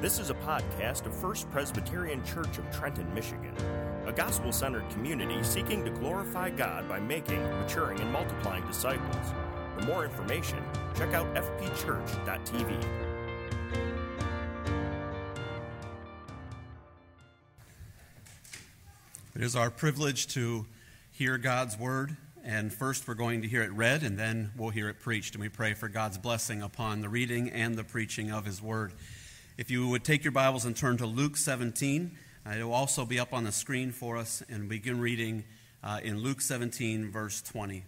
This 0.00 0.18
is 0.18 0.30
a 0.30 0.34
podcast 0.34 1.04
of 1.04 1.14
First 1.14 1.50
Presbyterian 1.50 2.24
Church 2.24 2.56
of 2.56 2.70
Trenton, 2.70 3.12
Michigan, 3.12 3.54
a 4.06 4.12
gospel 4.12 4.50
centered 4.50 4.88
community 4.88 5.42
seeking 5.42 5.84
to 5.84 5.90
glorify 5.90 6.48
God 6.48 6.88
by 6.88 6.98
making, 6.98 7.42
maturing, 7.42 8.00
and 8.00 8.10
multiplying 8.10 8.66
disciples. 8.66 9.34
For 9.76 9.84
more 9.84 10.06
information, 10.06 10.64
check 10.96 11.12
out 11.12 11.26
fpchurch.tv. 11.34 12.82
It 19.34 19.42
is 19.42 19.54
our 19.54 19.68
privilege 19.68 20.28
to 20.28 20.64
hear 21.10 21.36
God's 21.36 21.78
word, 21.78 22.16
and 22.42 22.72
first 22.72 23.06
we're 23.06 23.12
going 23.12 23.42
to 23.42 23.48
hear 23.48 23.62
it 23.62 23.72
read, 23.72 24.02
and 24.02 24.18
then 24.18 24.52
we'll 24.56 24.70
hear 24.70 24.88
it 24.88 24.98
preached. 24.98 25.34
And 25.34 25.42
we 25.42 25.50
pray 25.50 25.74
for 25.74 25.90
God's 25.90 26.16
blessing 26.16 26.62
upon 26.62 27.02
the 27.02 27.10
reading 27.10 27.50
and 27.50 27.76
the 27.76 27.84
preaching 27.84 28.30
of 28.30 28.46
his 28.46 28.62
word. 28.62 28.94
If 29.60 29.70
you 29.70 29.86
would 29.88 30.04
take 30.04 30.24
your 30.24 30.32
Bibles 30.32 30.64
and 30.64 30.74
turn 30.74 30.96
to 30.96 31.06
Luke 31.06 31.36
17, 31.36 32.16
uh, 32.46 32.50
it 32.58 32.62
will 32.64 32.72
also 32.72 33.04
be 33.04 33.20
up 33.20 33.34
on 33.34 33.44
the 33.44 33.52
screen 33.52 33.92
for 33.92 34.16
us, 34.16 34.42
and 34.48 34.70
begin 34.70 34.98
reading 34.98 35.44
uh, 35.84 36.00
in 36.02 36.16
Luke 36.16 36.40
17, 36.40 37.10
verse 37.10 37.42
20. 37.42 37.84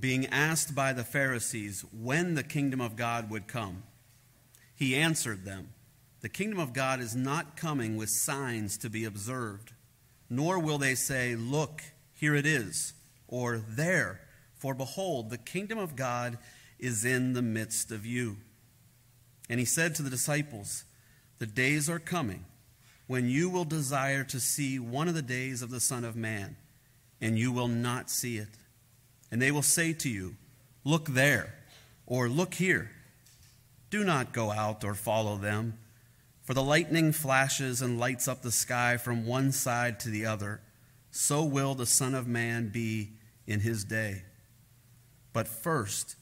Being 0.00 0.26
asked 0.26 0.74
by 0.74 0.92
the 0.92 1.04
Pharisees 1.04 1.84
when 1.96 2.34
the 2.34 2.42
kingdom 2.42 2.80
of 2.80 2.96
God 2.96 3.30
would 3.30 3.46
come, 3.46 3.84
he 4.74 4.96
answered 4.96 5.44
them. 5.44 5.74
The 6.22 6.28
kingdom 6.28 6.58
of 6.58 6.72
God 6.72 6.98
is 6.98 7.14
not 7.14 7.56
coming 7.56 7.96
with 7.96 8.10
signs 8.10 8.76
to 8.78 8.90
be 8.90 9.04
observed, 9.04 9.70
nor 10.28 10.58
will 10.58 10.78
they 10.78 10.96
say, 10.96 11.36
Look, 11.36 11.82
here 12.14 12.34
it 12.34 12.46
is, 12.46 12.94
or 13.28 13.58
there, 13.58 14.22
for 14.56 14.74
behold, 14.74 15.30
the 15.30 15.38
kingdom 15.38 15.78
of 15.78 15.94
God 15.94 16.36
is 16.80 17.04
in 17.04 17.34
the 17.34 17.42
midst 17.42 17.92
of 17.92 18.04
you. 18.04 18.38
And 19.50 19.58
he 19.58 19.66
said 19.66 19.96
to 19.96 20.02
the 20.02 20.10
disciples, 20.10 20.84
The 21.40 21.46
days 21.46 21.90
are 21.90 21.98
coming 21.98 22.44
when 23.08 23.28
you 23.28 23.50
will 23.50 23.64
desire 23.64 24.22
to 24.22 24.38
see 24.38 24.78
one 24.78 25.08
of 25.08 25.14
the 25.14 25.22
days 25.22 25.60
of 25.60 25.70
the 25.70 25.80
Son 25.80 26.04
of 26.04 26.14
Man, 26.14 26.56
and 27.20 27.36
you 27.36 27.50
will 27.50 27.66
not 27.66 28.08
see 28.08 28.38
it. 28.38 28.48
And 29.32 29.42
they 29.42 29.50
will 29.50 29.62
say 29.62 29.92
to 29.92 30.08
you, 30.08 30.36
Look 30.84 31.08
there, 31.08 31.52
or 32.06 32.28
look 32.28 32.54
here. 32.54 32.92
Do 33.90 34.04
not 34.04 34.32
go 34.32 34.52
out 34.52 34.84
or 34.84 34.94
follow 34.94 35.36
them. 35.36 35.76
For 36.44 36.54
the 36.54 36.62
lightning 36.62 37.10
flashes 37.10 37.82
and 37.82 37.98
lights 37.98 38.28
up 38.28 38.42
the 38.42 38.52
sky 38.52 38.96
from 38.96 39.26
one 39.26 39.50
side 39.50 39.98
to 40.00 40.10
the 40.10 40.26
other, 40.26 40.60
so 41.10 41.42
will 41.42 41.74
the 41.74 41.86
Son 41.86 42.14
of 42.14 42.28
Man 42.28 42.68
be 42.68 43.10
in 43.48 43.60
his 43.60 43.82
day. 43.82 44.22
But 45.32 45.48
first, 45.48 46.14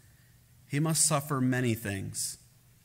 he 0.67 0.81
must 0.81 1.07
suffer 1.07 1.43
many 1.43 1.75
things 1.75 2.38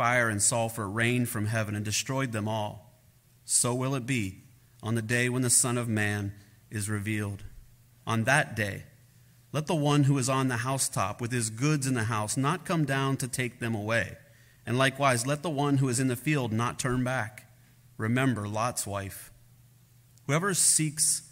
fire 0.00 0.30
and 0.30 0.40
sulfur 0.40 0.88
rained 0.88 1.28
from 1.28 1.44
heaven 1.44 1.74
and 1.74 1.84
destroyed 1.84 2.32
them 2.32 2.48
all. 2.48 2.90
So 3.44 3.74
will 3.74 3.94
it 3.94 4.06
be 4.06 4.44
on 4.82 4.94
the 4.94 5.02
day 5.02 5.28
when 5.28 5.42
the 5.42 5.50
Son 5.50 5.76
of 5.76 5.90
Man 5.90 6.32
is 6.70 6.88
revealed. 6.88 7.44
On 8.06 8.24
that 8.24 8.56
day, 8.56 8.84
let 9.52 9.66
the 9.66 9.74
one 9.74 10.04
who 10.04 10.16
is 10.16 10.30
on 10.30 10.48
the 10.48 10.56
housetop 10.56 11.20
with 11.20 11.32
his 11.32 11.50
goods 11.50 11.86
in 11.86 11.92
the 11.92 12.04
house 12.04 12.38
not 12.38 12.64
come 12.64 12.86
down 12.86 13.18
to 13.18 13.28
take 13.28 13.60
them 13.60 13.74
away. 13.74 14.16
And 14.64 14.78
likewise, 14.78 15.26
let 15.26 15.42
the 15.42 15.50
one 15.50 15.76
who 15.76 15.90
is 15.90 16.00
in 16.00 16.08
the 16.08 16.16
field 16.16 16.50
not 16.50 16.78
turn 16.78 17.04
back. 17.04 17.52
Remember 17.98 18.48
Lot's 18.48 18.86
wife. 18.86 19.30
Whoever 20.26 20.54
seeks 20.54 21.28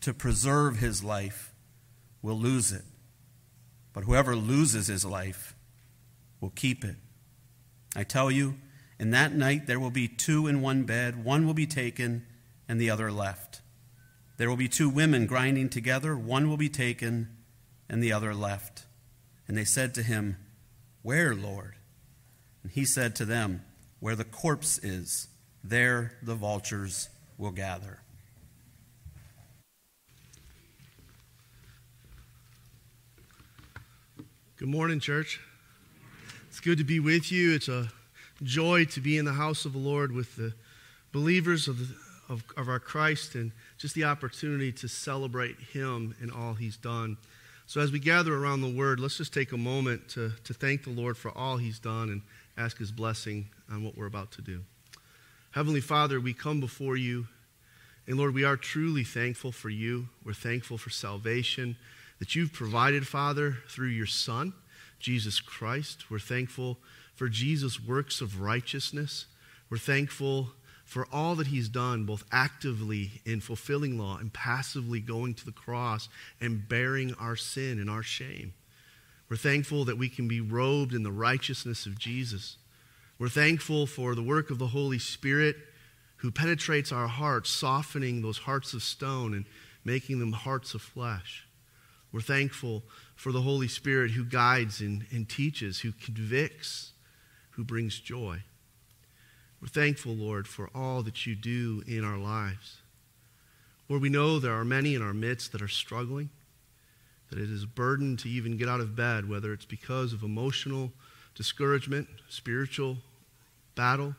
to 0.00 0.14
preserve 0.14 0.78
his 0.78 1.02
life 1.02 1.52
will 2.22 2.38
lose 2.38 2.70
it, 2.70 2.84
but 3.92 4.04
whoever 4.04 4.36
loses 4.36 4.86
his 4.86 5.04
life 5.04 5.56
will 6.40 6.50
keep 6.50 6.84
it. 6.84 6.94
I 7.94 8.04
tell 8.04 8.30
you, 8.30 8.56
in 8.98 9.10
that 9.10 9.34
night 9.34 9.66
there 9.66 9.80
will 9.80 9.90
be 9.90 10.08
two 10.08 10.46
in 10.46 10.62
one 10.62 10.84
bed, 10.84 11.24
one 11.24 11.46
will 11.46 11.54
be 11.54 11.66
taken 11.66 12.26
and 12.68 12.80
the 12.80 12.90
other 12.90 13.12
left. 13.12 13.60
There 14.38 14.48
will 14.48 14.56
be 14.56 14.68
two 14.68 14.88
women 14.88 15.26
grinding 15.26 15.68
together, 15.68 16.16
one 16.16 16.48
will 16.48 16.56
be 16.56 16.68
taken 16.68 17.28
and 17.88 18.02
the 18.02 18.12
other 18.12 18.34
left. 18.34 18.86
And 19.46 19.56
they 19.56 19.64
said 19.64 19.94
to 19.94 20.02
him, 20.02 20.36
Where, 21.02 21.34
Lord? 21.34 21.74
And 22.62 22.72
he 22.72 22.84
said 22.84 23.14
to 23.16 23.24
them, 23.24 23.62
Where 24.00 24.16
the 24.16 24.24
corpse 24.24 24.78
is, 24.78 25.28
there 25.62 26.14
the 26.22 26.34
vultures 26.34 27.10
will 27.36 27.50
gather. 27.50 28.00
Good 34.56 34.68
morning, 34.68 35.00
church. 35.00 35.40
Good 36.62 36.78
to 36.78 36.84
be 36.84 37.00
with 37.00 37.32
you. 37.32 37.54
It's 37.54 37.66
a 37.66 37.88
joy 38.44 38.84
to 38.84 39.00
be 39.00 39.18
in 39.18 39.24
the 39.24 39.32
house 39.32 39.64
of 39.64 39.72
the 39.72 39.80
Lord 39.80 40.12
with 40.12 40.36
the 40.36 40.54
believers 41.10 41.66
of, 41.66 41.80
the, 41.80 41.96
of, 42.28 42.44
of 42.56 42.68
our 42.68 42.78
Christ 42.78 43.34
and 43.34 43.50
just 43.78 43.96
the 43.96 44.04
opportunity 44.04 44.70
to 44.70 44.86
celebrate 44.86 45.56
Him 45.58 46.14
and 46.20 46.30
all 46.30 46.54
He's 46.54 46.76
done. 46.76 47.16
So, 47.66 47.80
as 47.80 47.90
we 47.90 47.98
gather 47.98 48.32
around 48.32 48.60
the 48.60 48.70
Word, 48.70 49.00
let's 49.00 49.16
just 49.16 49.34
take 49.34 49.50
a 49.50 49.56
moment 49.56 50.08
to, 50.10 50.30
to 50.44 50.54
thank 50.54 50.84
the 50.84 50.90
Lord 50.90 51.16
for 51.16 51.36
all 51.36 51.56
He's 51.56 51.80
done 51.80 52.10
and 52.10 52.22
ask 52.56 52.78
His 52.78 52.92
blessing 52.92 53.48
on 53.68 53.82
what 53.82 53.98
we're 53.98 54.06
about 54.06 54.30
to 54.32 54.42
do. 54.42 54.60
Heavenly 55.50 55.80
Father, 55.80 56.20
we 56.20 56.32
come 56.32 56.60
before 56.60 56.96
you, 56.96 57.26
and 58.06 58.16
Lord, 58.16 58.34
we 58.34 58.44
are 58.44 58.56
truly 58.56 59.02
thankful 59.02 59.50
for 59.50 59.68
you. 59.68 60.06
We're 60.24 60.32
thankful 60.32 60.78
for 60.78 60.90
salvation 60.90 61.74
that 62.20 62.36
you've 62.36 62.52
provided, 62.52 63.08
Father, 63.08 63.56
through 63.66 63.88
your 63.88 64.06
Son, 64.06 64.52
Jesus 65.02 65.40
Christ. 65.40 66.10
We're 66.10 66.18
thankful 66.18 66.78
for 67.14 67.28
Jesus' 67.28 67.82
works 67.82 68.20
of 68.20 68.40
righteousness. 68.40 69.26
We're 69.68 69.78
thankful 69.78 70.52
for 70.84 71.06
all 71.12 71.34
that 71.36 71.48
he's 71.48 71.68
done, 71.68 72.04
both 72.04 72.24
actively 72.30 73.22
in 73.24 73.40
fulfilling 73.40 73.98
law 73.98 74.18
and 74.18 74.32
passively 74.32 75.00
going 75.00 75.34
to 75.34 75.44
the 75.44 75.52
cross 75.52 76.08
and 76.40 76.68
bearing 76.68 77.14
our 77.14 77.36
sin 77.36 77.78
and 77.78 77.90
our 77.90 78.02
shame. 78.02 78.54
We're 79.28 79.36
thankful 79.36 79.84
that 79.86 79.98
we 79.98 80.08
can 80.08 80.28
be 80.28 80.40
robed 80.40 80.92
in 80.92 81.02
the 81.02 81.12
righteousness 81.12 81.86
of 81.86 81.98
Jesus. 81.98 82.58
We're 83.18 83.28
thankful 83.28 83.86
for 83.86 84.14
the 84.14 84.22
work 84.22 84.50
of 84.50 84.58
the 84.58 84.66
Holy 84.68 84.98
Spirit 84.98 85.56
who 86.16 86.30
penetrates 86.30 86.92
our 86.92 87.08
hearts, 87.08 87.50
softening 87.50 88.22
those 88.22 88.38
hearts 88.38 88.74
of 88.74 88.82
stone 88.82 89.34
and 89.34 89.44
making 89.84 90.18
them 90.18 90.32
hearts 90.32 90.74
of 90.74 90.82
flesh. 90.82 91.46
We're 92.12 92.20
thankful 92.20 92.82
for 93.16 93.32
the 93.32 93.42
Holy 93.42 93.68
Spirit 93.68 94.10
who 94.12 94.24
guides 94.24 94.80
and, 94.80 95.06
and 95.10 95.28
teaches, 95.28 95.80
who 95.80 95.92
convicts, 95.92 96.92
who 97.50 97.64
brings 97.64 97.98
joy. 97.98 98.42
We're 99.60 99.68
thankful, 99.68 100.14
Lord, 100.14 100.46
for 100.46 100.68
all 100.74 101.02
that 101.02 101.26
you 101.26 101.34
do 101.34 101.82
in 101.86 102.04
our 102.04 102.18
lives. 102.18 102.78
Lord, 103.88 104.02
we 104.02 104.08
know 104.08 104.38
there 104.38 104.54
are 104.54 104.64
many 104.64 104.94
in 104.94 105.02
our 105.02 105.14
midst 105.14 105.52
that 105.52 105.62
are 105.62 105.68
struggling 105.68 106.30
that 107.30 107.38
it 107.38 107.50
is 107.50 107.62
a 107.62 107.66
burden 107.66 108.14
to 108.18 108.28
even 108.28 108.58
get 108.58 108.68
out 108.68 108.80
of 108.80 108.94
bed, 108.94 109.26
whether 109.26 109.54
it's 109.54 109.64
because 109.64 110.12
of 110.12 110.22
emotional 110.22 110.92
discouragement, 111.34 112.06
spiritual 112.28 112.98
battle, 113.74 114.14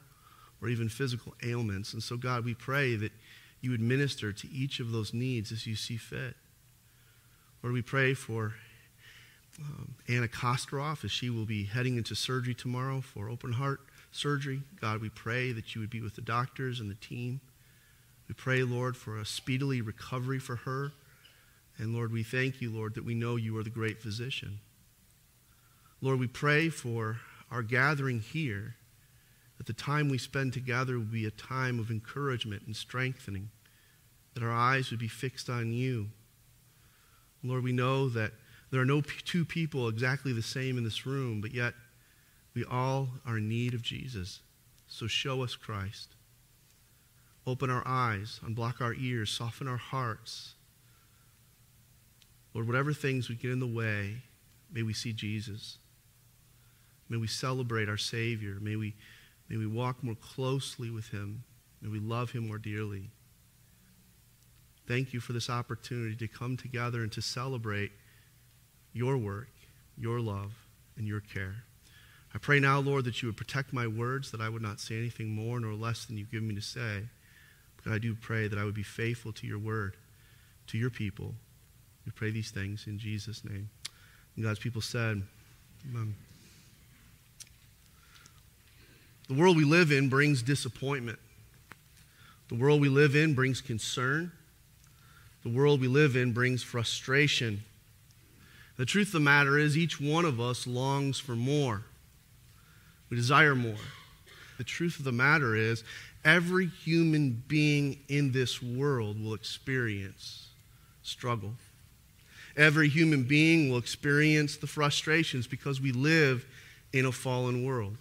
or 0.61 0.67
even 0.67 0.89
physical 0.89 1.35
ailments. 1.43 1.93
And 1.93 2.01
so, 2.01 2.17
God, 2.17 2.43
we 2.43 2.55
pray 2.55 2.95
that 2.95 3.11
you 3.61 3.69
would 3.69 3.81
minister 3.81 4.33
to 4.33 4.51
each 4.51 4.79
of 4.79 4.91
those 4.91 5.13
needs 5.13 5.51
as 5.51 5.67
you 5.67 5.75
see 5.75 5.95
fit. 5.95 6.35
Lord, 7.63 7.73
we 7.73 7.81
pray 7.81 8.13
for 8.13 8.55
um, 9.57 9.95
Anna 10.09 10.27
Kosteroff 10.27 11.05
as 11.05 11.11
she 11.11 11.29
will 11.29 11.45
be 11.45 11.63
heading 11.63 11.95
into 11.95 12.13
surgery 12.13 12.53
tomorrow 12.53 12.99
for 12.99 13.29
open 13.29 13.53
heart 13.53 13.79
surgery. 14.11 14.63
God, 14.81 14.99
we 14.99 15.07
pray 15.07 15.53
that 15.53 15.73
you 15.73 15.79
would 15.79 15.89
be 15.89 16.01
with 16.01 16.15
the 16.15 16.21
doctors 16.21 16.81
and 16.81 16.91
the 16.91 16.95
team. 16.95 17.39
We 18.27 18.35
pray, 18.35 18.63
Lord, 18.63 18.97
for 18.97 19.17
a 19.17 19.25
speedily 19.25 19.79
recovery 19.79 20.39
for 20.39 20.57
her. 20.57 20.91
And 21.77 21.95
Lord, 21.95 22.11
we 22.11 22.21
thank 22.21 22.59
you, 22.59 22.69
Lord, 22.69 22.95
that 22.95 23.05
we 23.05 23.15
know 23.15 23.37
you 23.37 23.57
are 23.57 23.63
the 23.63 23.69
great 23.69 24.01
physician. 24.01 24.59
Lord, 26.01 26.19
we 26.19 26.27
pray 26.27 26.67
for 26.67 27.21
our 27.49 27.61
gathering 27.63 28.19
here, 28.19 28.75
that 29.57 29.67
the 29.67 29.73
time 29.73 30.09
we 30.09 30.17
spend 30.17 30.51
together 30.51 30.95
will 30.95 31.05
be 31.05 31.25
a 31.25 31.31
time 31.31 31.79
of 31.79 31.89
encouragement 31.89 32.63
and 32.65 32.75
strengthening, 32.75 33.51
that 34.33 34.43
our 34.43 34.51
eyes 34.51 34.91
would 34.91 34.99
be 34.99 35.07
fixed 35.07 35.49
on 35.49 35.71
you. 35.71 36.09
Lord, 37.43 37.63
we 37.63 37.73
know 37.73 38.09
that 38.09 38.31
there 38.71 38.81
are 38.81 38.85
no 38.85 39.01
two 39.01 39.45
people 39.45 39.87
exactly 39.87 40.33
the 40.33 40.41
same 40.41 40.77
in 40.77 40.83
this 40.83 41.05
room, 41.05 41.41
but 41.41 41.53
yet 41.53 41.73
we 42.55 42.63
all 42.65 43.09
are 43.25 43.37
in 43.37 43.49
need 43.49 43.73
of 43.73 43.81
Jesus. 43.81 44.39
So 44.87 45.07
show 45.07 45.43
us 45.43 45.55
Christ. 45.55 46.09
Open 47.45 47.69
our 47.69 47.83
eyes, 47.85 48.39
unblock 48.45 48.79
our 48.79 48.93
ears, 48.93 49.29
soften 49.29 49.67
our 49.67 49.77
hearts. 49.77 50.55
Lord, 52.53 52.67
whatever 52.67 52.93
things 52.93 53.27
would 53.27 53.41
get 53.41 53.51
in 53.51 53.59
the 53.59 53.67
way, 53.67 54.17
may 54.71 54.83
we 54.83 54.93
see 54.93 55.11
Jesus. 55.11 55.77
May 57.09 57.17
we 57.17 57.27
celebrate 57.27 57.89
our 57.89 57.97
Savior. 57.97 58.57
May 58.61 58.75
we, 58.75 58.93
may 59.49 59.57
we 59.57 59.67
walk 59.67 60.03
more 60.03 60.15
closely 60.15 60.89
with 60.89 61.09
Him. 61.09 61.43
May 61.81 61.89
we 61.89 61.99
love 61.99 62.31
Him 62.31 62.47
more 62.47 62.57
dearly. 62.57 63.09
Thank 64.87 65.13
you 65.13 65.19
for 65.19 65.33
this 65.33 65.49
opportunity 65.49 66.15
to 66.15 66.27
come 66.27 66.57
together 66.57 67.03
and 67.03 67.11
to 67.13 67.21
celebrate 67.21 67.91
your 68.91 69.17
work, 69.17 69.49
your 69.97 70.19
love, 70.19 70.53
and 70.97 71.07
your 71.07 71.21
care. 71.21 71.63
I 72.35 72.37
pray 72.39 72.59
now, 72.59 72.79
Lord, 72.79 73.05
that 73.05 73.21
you 73.21 73.27
would 73.27 73.37
protect 73.37 73.73
my 73.73 73.87
words, 73.87 74.31
that 74.31 74.41
I 74.41 74.49
would 74.49 74.61
not 74.61 74.79
say 74.79 74.97
anything 74.97 75.29
more 75.29 75.59
nor 75.59 75.73
less 75.73 76.05
than 76.05 76.17
you 76.17 76.25
give 76.25 76.43
me 76.43 76.55
to 76.55 76.61
say. 76.61 77.03
But 77.83 77.93
I 77.93 77.97
do 77.97 78.15
pray 78.15 78.47
that 78.47 78.57
I 78.57 78.63
would 78.63 78.73
be 78.73 78.83
faithful 78.83 79.31
to 79.33 79.47
your 79.47 79.59
word, 79.59 79.95
to 80.67 80.77
your 80.77 80.89
people. 80.89 81.35
We 82.05 82.11
pray 82.11 82.31
these 82.31 82.51
things 82.51 82.87
in 82.87 82.97
Jesus' 82.97 83.45
name. 83.45 83.69
And 84.35 84.43
God's 84.43 84.59
people 84.59 84.81
said, 84.81 85.21
Amen. 85.89 86.15
The 89.27 89.35
world 89.35 89.55
we 89.55 89.63
live 89.63 89.91
in 89.91 90.09
brings 90.09 90.41
disappointment. 90.41 91.19
The 92.49 92.55
world 92.55 92.81
we 92.81 92.89
live 92.89 93.15
in 93.15 93.33
brings 93.33 93.61
concern. 93.61 94.31
The 95.43 95.49
world 95.49 95.81
we 95.81 95.87
live 95.87 96.15
in 96.15 96.31
brings 96.31 96.63
frustration. 96.63 97.63
The 98.77 98.85
truth 98.85 99.07
of 99.07 99.13
the 99.13 99.19
matter 99.19 99.57
is, 99.57 99.77
each 99.77 99.99
one 99.99 100.25
of 100.25 100.39
us 100.39 100.65
longs 100.65 101.19
for 101.19 101.35
more. 101.35 101.83
We 103.09 103.17
desire 103.17 103.53
more. 103.53 103.75
The 104.57 104.63
truth 104.63 104.99
of 104.99 105.05
the 105.05 105.11
matter 105.11 105.55
is, 105.55 105.83
every 106.23 106.67
human 106.67 107.43
being 107.47 107.99
in 108.07 108.31
this 108.31 108.61
world 108.61 109.21
will 109.21 109.33
experience 109.33 110.47
struggle. 111.03 111.53
Every 112.55 112.87
human 112.87 113.23
being 113.23 113.69
will 113.69 113.77
experience 113.77 114.57
the 114.57 114.67
frustrations 114.67 115.47
because 115.47 115.81
we 115.81 115.91
live 115.91 116.45
in 116.93 117.05
a 117.05 117.11
fallen 117.11 117.65
world. 117.65 117.97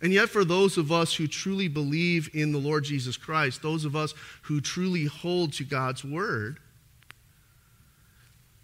And 0.00 0.12
yet, 0.12 0.28
for 0.28 0.44
those 0.44 0.78
of 0.78 0.92
us 0.92 1.14
who 1.14 1.26
truly 1.26 1.66
believe 1.68 2.30
in 2.32 2.52
the 2.52 2.58
Lord 2.58 2.84
Jesus 2.84 3.16
Christ, 3.16 3.62
those 3.62 3.84
of 3.84 3.96
us 3.96 4.14
who 4.42 4.60
truly 4.60 5.06
hold 5.06 5.52
to 5.54 5.64
God's 5.64 6.04
word, 6.04 6.58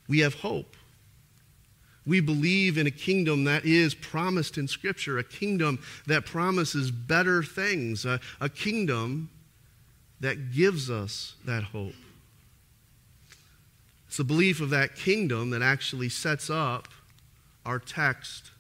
we 0.07 0.21
have 0.21 0.35
hope. 0.35 0.77
We 2.07 2.21
believe 2.21 2.77
in 2.77 2.87
a 2.87 2.91
kingdom 2.91 3.45
that 3.45 3.65
is 3.65 3.95
promised 3.95 4.59
in 4.59 4.69
Scripture, 4.69 5.19
a 5.19 5.25
kingdom 5.25 5.81
that 6.07 6.27
promises 6.27 6.91
better 6.91 7.43
things, 7.43 8.05
a, 8.05 8.21
a 8.41 8.49
kingdom 8.49 9.31
that 10.21 10.53
gives 10.53 10.91
us 10.91 11.35
that 11.47 11.65
hope. 11.65 11.95
It's 14.07 14.19
the 14.19 14.25
belief 14.25 14.61
of 14.61 14.71
that 14.71 14.95
kingdom 14.95 15.51
that 15.51 15.63
actually 15.63 16.11
sets 16.11 16.49
up 16.49 16.89
our 17.67 17.79
text 17.79 18.51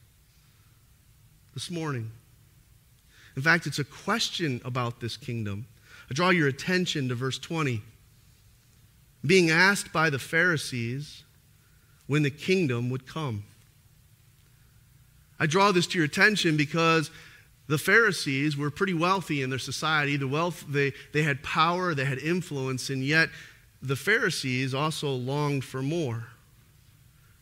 this 1.52 1.70
morning. 1.70 2.10
In 3.36 3.42
fact, 3.42 3.66
it's 3.66 3.78
a 3.78 3.84
question 3.84 4.60
about 4.64 5.00
this 5.00 5.16
kingdom. 5.16 5.66
I 6.10 6.14
draw 6.14 6.30
your 6.30 6.48
attention 6.48 7.08
to 7.08 7.14
verse 7.14 7.38
20. 7.38 7.82
Being 9.26 9.50
asked 9.50 9.92
by 9.92 10.10
the 10.10 10.18
Pharisees, 10.18 11.24
when 12.06 12.22
the 12.22 12.30
kingdom 12.30 12.90
would 12.90 13.06
come. 13.06 13.44
I 15.38 15.46
draw 15.46 15.72
this 15.72 15.86
to 15.88 15.98
your 15.98 16.04
attention 16.04 16.56
because 16.56 17.10
the 17.66 17.78
Pharisees 17.78 18.56
were 18.56 18.70
pretty 18.70 18.94
wealthy 18.94 19.42
in 19.42 19.50
their 19.50 19.58
society. 19.58 20.16
The 20.16 20.28
wealth, 20.28 20.64
they, 20.68 20.92
they 21.12 21.22
had 21.22 21.42
power, 21.42 21.94
they 21.94 22.04
had 22.04 22.18
influence, 22.18 22.90
and 22.90 23.02
yet 23.02 23.30
the 23.82 23.96
Pharisees 23.96 24.74
also 24.74 25.10
longed 25.10 25.64
for 25.64 25.82
more. 25.82 26.28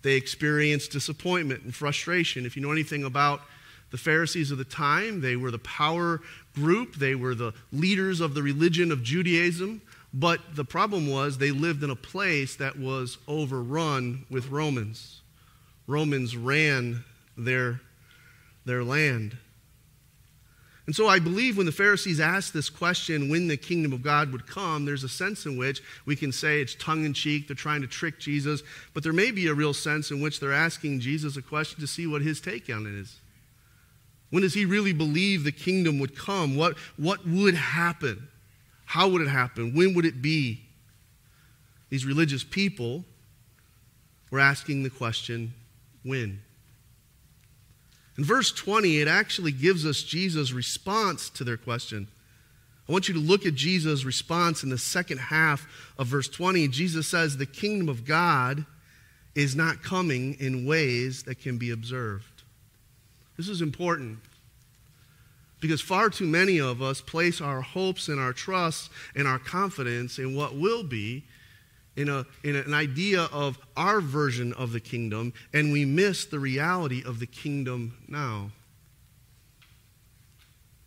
They 0.03 0.15
experienced 0.15 0.91
disappointment 0.93 1.63
and 1.63 1.75
frustration. 1.75 2.47
If 2.47 2.57
you 2.57 2.63
know 2.63 2.73
anything 2.73 3.05
about 3.05 3.43
the 3.93 3.99
Pharisees 3.99 4.51
of 4.51 4.59
the 4.59 4.65
time, 4.65 5.21
they 5.21 5.37
were 5.37 5.51
the 5.53 5.59
power 5.59 6.21
group, 6.55 6.97
they 6.97 7.15
were 7.15 7.35
the 7.35 7.53
leaders 7.73 8.21
of 8.21 8.35
the 8.35 8.43
religion 8.43 8.91
of 8.91 9.03
Judaism. 9.03 9.83
But 10.15 10.41
the 10.55 10.65
problem 10.65 11.09
was 11.09 11.39
they 11.39 11.53
lived 11.53 11.83
in 11.83 11.91
a 11.91 11.97
place 11.97 12.57
that 12.57 12.79
was 12.79 13.19
overrun 13.29 14.27
with 14.29 14.49
Romans. 14.49 15.21
Romans 15.87 16.37
ran 16.37 17.05
their, 17.37 17.81
their 18.65 18.83
land. 18.83 19.37
And 20.87 20.97
so 20.97 21.07
I 21.07 21.19
believe 21.19 21.57
when 21.57 21.67
the 21.67 21.73
Pharisees 21.73 22.19
asked 22.19 22.53
this 22.53 22.69
question, 22.69 23.31
when 23.31 23.47
the 23.47 23.57
kingdom 23.57 23.93
of 23.93 24.03
God 24.03 24.33
would 24.33 24.47
come, 24.47 24.85
there's 24.85 25.05
a 25.05 25.09
sense 25.09 25.47
in 25.47 25.57
which 25.57 25.83
we 26.07 26.17
can 26.17 26.33
say 26.33 26.61
it's 26.61 26.75
tongue 26.75 27.05
in 27.05 27.15
cheek, 27.15 27.47
they're 27.47 27.55
trying 27.55 27.83
to 27.83 27.87
trick 27.87 28.19
Jesus, 28.19 28.63
but 28.93 29.03
there 29.03 29.13
may 29.13 29.31
be 29.31 29.47
a 29.47 29.55
real 29.55 29.75
sense 29.75 30.11
in 30.11 30.21
which 30.21 30.41
they're 30.41 30.53
asking 30.53 31.01
Jesus 31.01 31.37
a 31.37 31.43
question 31.43 31.81
to 31.81 31.87
see 31.87 32.07
what 32.07 32.21
his 32.21 32.41
take 32.41 32.69
on 32.69 32.87
it 32.87 32.95
is. 32.95 33.22
When 34.33 34.41
does 34.41 34.55
he 34.55 34.65
really 34.65 34.95
believe 34.95 35.45
the 35.45 35.53
kingdom 35.53 35.99
would 35.99 36.17
come? 36.17 36.57
What, 36.57 36.79
what 36.97 37.27
would 37.27 37.55
happen? 37.55 38.29
How 38.87 39.07
would 39.09 39.21
it 39.21 39.29
happen? 39.29 39.75
When 39.75 39.93
would 39.93 40.07
it 40.07 40.23
be? 40.23 40.63
These 41.91 42.07
religious 42.07 42.43
people 42.43 43.05
were 44.31 44.41
asking 44.41 44.85
the 44.85 44.89
question, 44.89 45.53
when? 46.03 46.41
In 48.17 48.25
verse 48.25 48.51
20, 48.53 49.01
it 49.01 49.07
actually 49.07 49.53
gives 49.53 49.85
us 49.85 50.03
Jesus' 50.03 50.51
response 50.51 51.29
to 51.29 51.45
their 51.45 51.59
question. 51.59 52.09
I 52.89 52.93
want 52.93 53.09
you 53.09 53.15
to 53.15 53.21
look 53.21 53.45
at 53.45 53.55
Jesus' 53.55 54.07
response 54.07 54.63
in 54.63 54.71
the 54.71 54.79
second 54.79 55.19
half 55.19 55.67
of 55.99 56.07
verse 56.07 56.29
20. 56.29 56.69
Jesus 56.69 57.07
says, 57.07 57.37
The 57.37 57.45
kingdom 57.45 57.91
of 57.91 58.07
God 58.07 58.65
is 59.35 59.55
not 59.55 59.83
coming 59.83 60.39
in 60.41 60.65
ways 60.65 61.25
that 61.25 61.39
can 61.39 61.59
be 61.59 61.71
observed. 61.71 62.32
This 63.43 63.49
is 63.49 63.61
important. 63.61 64.21
Because 65.59 65.81
far 65.81 66.11
too 66.11 66.29
many 66.29 66.61
of 66.61 66.81
us 66.81 67.01
place 67.01 67.41
our 67.41 67.61
hopes 67.61 68.07
and 68.07 68.21
our 68.21 68.33
trust 68.33 68.89
and 69.17 69.27
our 69.27 69.41
confidence 69.41 70.21
in 70.21 70.37
what 70.37 70.55
will 70.55 70.85
be, 70.85 71.25
in, 71.97 72.09
a, 72.09 72.25
in 72.45 72.55
an 72.55 72.73
idea 72.73 73.23
of 73.33 73.59
our 73.77 74.01
version 74.01 74.53
of 74.53 74.71
the 74.71 74.79
kingdom, 74.79 75.33
and 75.53 75.73
we 75.73 75.85
miss 75.85 76.25
the 76.25 76.39
reality 76.39 77.03
of 77.05 77.19
the 77.19 77.27
kingdom 77.27 77.99
now. 78.07 78.53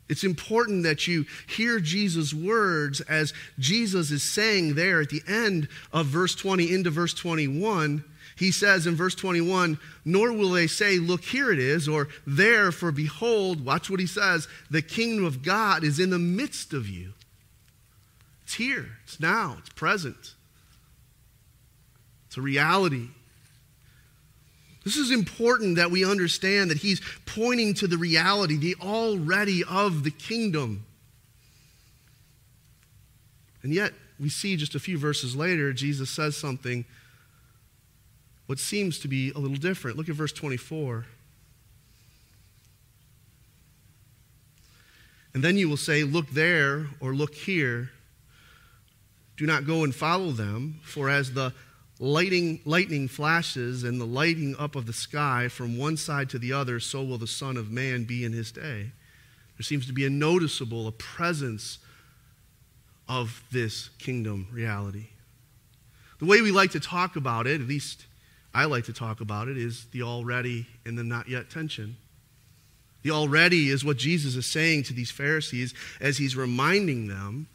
It's 0.07 0.23
important 0.23 0.83
that 0.83 1.07
you 1.07 1.25
hear 1.47 1.79
Jesus' 1.79 2.33
words 2.33 3.01
as 3.01 3.33
Jesus 3.57 4.11
is 4.11 4.23
saying 4.23 4.75
there 4.75 5.01
at 5.01 5.09
the 5.09 5.23
end 5.27 5.67
of 5.91 6.05
verse 6.05 6.35
20 6.35 6.71
into 6.71 6.91
verse 6.91 7.13
21 7.13 8.03
he 8.35 8.51
says 8.51 8.85
in 8.85 8.95
verse 8.95 9.15
21 9.15 9.79
Nor 10.03 10.33
will 10.33 10.51
they 10.51 10.67
say, 10.67 10.99
Look, 10.99 11.23
here 11.23 11.51
it 11.51 11.59
is, 11.59 11.87
or 11.87 12.09
there, 12.27 12.71
for 12.71 12.91
behold, 12.91 13.65
watch 13.65 13.89
what 13.89 13.99
he 13.99 14.07
says, 14.07 14.47
the 14.69 14.81
kingdom 14.81 15.25
of 15.25 15.41
God 15.41 15.83
is 15.83 15.99
in 15.99 16.09
the 16.09 16.19
midst 16.19 16.73
of 16.73 16.87
you. 16.89 17.13
It's 18.43 18.55
here, 18.55 18.97
it's 19.03 19.19
now, 19.19 19.55
it's 19.59 19.69
present, 19.69 20.35
it's 22.27 22.37
a 22.37 22.41
reality. 22.41 23.07
This 24.85 24.97
is 24.97 25.09
important 25.09 25.77
that 25.77 25.89
we 25.89 26.05
understand 26.05 26.69
that 26.69 26.77
he's 26.77 27.01
pointing 27.25 27.73
to 27.75 27.87
the 27.87 27.97
reality, 27.97 28.55
the 28.55 28.75
already 28.79 29.63
of 29.63 30.03
the 30.03 30.11
kingdom. 30.11 30.85
And 33.63 33.73
yet, 33.73 33.93
we 34.19 34.29
see 34.29 34.55
just 34.55 34.75
a 34.75 34.79
few 34.79 34.97
verses 34.97 35.35
later, 35.35 35.73
Jesus 35.73 36.09
says 36.09 36.37
something 36.37 36.85
what 38.45 38.59
seems 38.59 38.99
to 38.99 39.07
be 39.07 39.31
a 39.31 39.39
little 39.39 39.57
different. 39.57 39.97
Look 39.97 40.07
at 40.07 40.15
verse 40.15 40.31
24. 40.31 41.05
And 45.33 45.43
then 45.43 45.57
you 45.57 45.67
will 45.67 45.77
say, 45.77 46.03
Look 46.03 46.29
there 46.29 46.87
or 46.99 47.15
look 47.15 47.33
here. 47.33 47.89
Do 49.35 49.45
not 49.45 49.65
go 49.65 49.83
and 49.83 49.93
follow 49.93 50.31
them, 50.31 50.79
for 50.83 51.09
as 51.09 51.33
the 51.33 51.53
lighting, 51.99 52.59
lightning 52.65 53.07
flashes 53.07 53.83
and 53.83 53.99
the 53.99 54.05
lighting 54.05 54.55
up 54.57 54.75
of 54.75 54.85
the 54.85 54.93
sky 54.93 55.47
from 55.47 55.77
one 55.77 55.97
side 55.97 56.29
to 56.31 56.39
the 56.39 56.53
other, 56.53 56.79
so 56.79 57.03
will 57.03 57.17
the 57.17 57.27
Son 57.27 57.57
of 57.57 57.71
Man 57.71 58.03
be 58.03 58.25
in 58.25 58.33
his 58.33 58.51
day. 58.51 58.91
There 59.57 59.63
seems 59.63 59.87
to 59.87 59.93
be 59.93 60.05
a 60.05 60.09
noticeable, 60.09 60.87
a 60.87 60.91
presence 60.91 61.79
of 63.07 63.43
this 63.51 63.89
kingdom 63.99 64.47
reality. 64.51 65.07
The 66.19 66.25
way 66.25 66.41
we 66.41 66.51
like 66.51 66.71
to 66.71 66.79
talk 66.79 67.15
about 67.15 67.47
it, 67.47 67.61
at 67.61 67.67
least 67.67 68.05
I 68.53 68.65
like 68.65 68.85
to 68.85 68.93
talk 68.93 69.21
about 69.21 69.47
it 69.47 69.57
is 69.57 69.85
the 69.91 70.03
already 70.03 70.67
and 70.85 70.97
the 70.97 71.03
not 71.03 71.27
yet 71.27 71.49
tension. 71.49 71.97
The 73.03 73.11
already 73.11 73.69
is 73.69 73.85
what 73.85 73.97
Jesus 73.97 74.35
is 74.35 74.45
saying 74.45 74.83
to 74.83 74.93
these 74.93 75.11
Pharisees 75.11 75.73
as 76.01 76.17
he's 76.17 76.35
reminding 76.35 77.07
them 77.07 77.47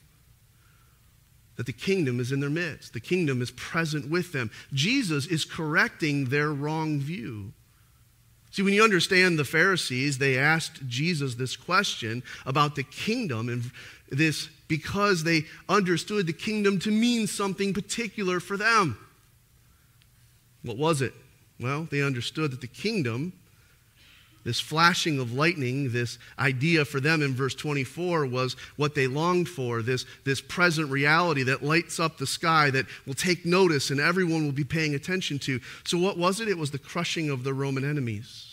that 1.60 1.66
the 1.66 1.72
kingdom 1.74 2.20
is 2.20 2.32
in 2.32 2.40
their 2.40 2.48
midst, 2.48 2.94
the 2.94 3.00
kingdom 3.00 3.42
is 3.42 3.50
present 3.50 4.08
with 4.08 4.32
them. 4.32 4.50
Jesus 4.72 5.26
is 5.26 5.44
correcting 5.44 6.24
their 6.24 6.54
wrong 6.54 7.00
view. 7.00 7.52
See, 8.50 8.62
when 8.62 8.72
you 8.72 8.82
understand 8.82 9.38
the 9.38 9.44
Pharisees, 9.44 10.16
they 10.16 10.38
asked 10.38 10.88
Jesus 10.88 11.34
this 11.34 11.56
question 11.56 12.22
about 12.46 12.76
the 12.76 12.82
kingdom 12.82 13.50
and 13.50 13.70
this 14.08 14.48
because 14.68 15.22
they 15.22 15.42
understood 15.68 16.26
the 16.26 16.32
kingdom 16.32 16.78
to 16.78 16.90
mean 16.90 17.26
something 17.26 17.74
particular 17.74 18.40
for 18.40 18.56
them. 18.56 18.96
What 20.62 20.78
was 20.78 21.02
it? 21.02 21.12
Well, 21.60 21.86
they 21.90 22.00
understood 22.00 22.52
that 22.52 22.62
the 22.62 22.68
kingdom, 22.68 23.34
this 24.44 24.60
flashing 24.60 25.18
of 25.18 25.32
lightning, 25.32 25.92
this 25.92 26.18
idea 26.38 26.84
for 26.84 26.98
them 26.98 27.22
in 27.22 27.34
verse 27.34 27.54
24 27.54 28.26
was 28.26 28.54
what 28.76 28.94
they 28.94 29.06
longed 29.06 29.48
for 29.48 29.82
this, 29.82 30.06
this 30.24 30.40
present 30.40 30.90
reality 30.90 31.42
that 31.42 31.62
lights 31.62 32.00
up 32.00 32.16
the 32.16 32.26
sky, 32.26 32.70
that 32.70 32.86
will 33.06 33.14
take 33.14 33.44
notice 33.44 33.90
and 33.90 34.00
everyone 34.00 34.44
will 34.44 34.52
be 34.52 34.64
paying 34.64 34.94
attention 34.94 35.38
to. 35.40 35.60
So, 35.84 35.98
what 35.98 36.16
was 36.16 36.40
it? 36.40 36.48
It 36.48 36.56
was 36.56 36.70
the 36.70 36.78
crushing 36.78 37.28
of 37.28 37.44
the 37.44 37.52
Roman 37.52 37.88
enemies. 37.88 38.50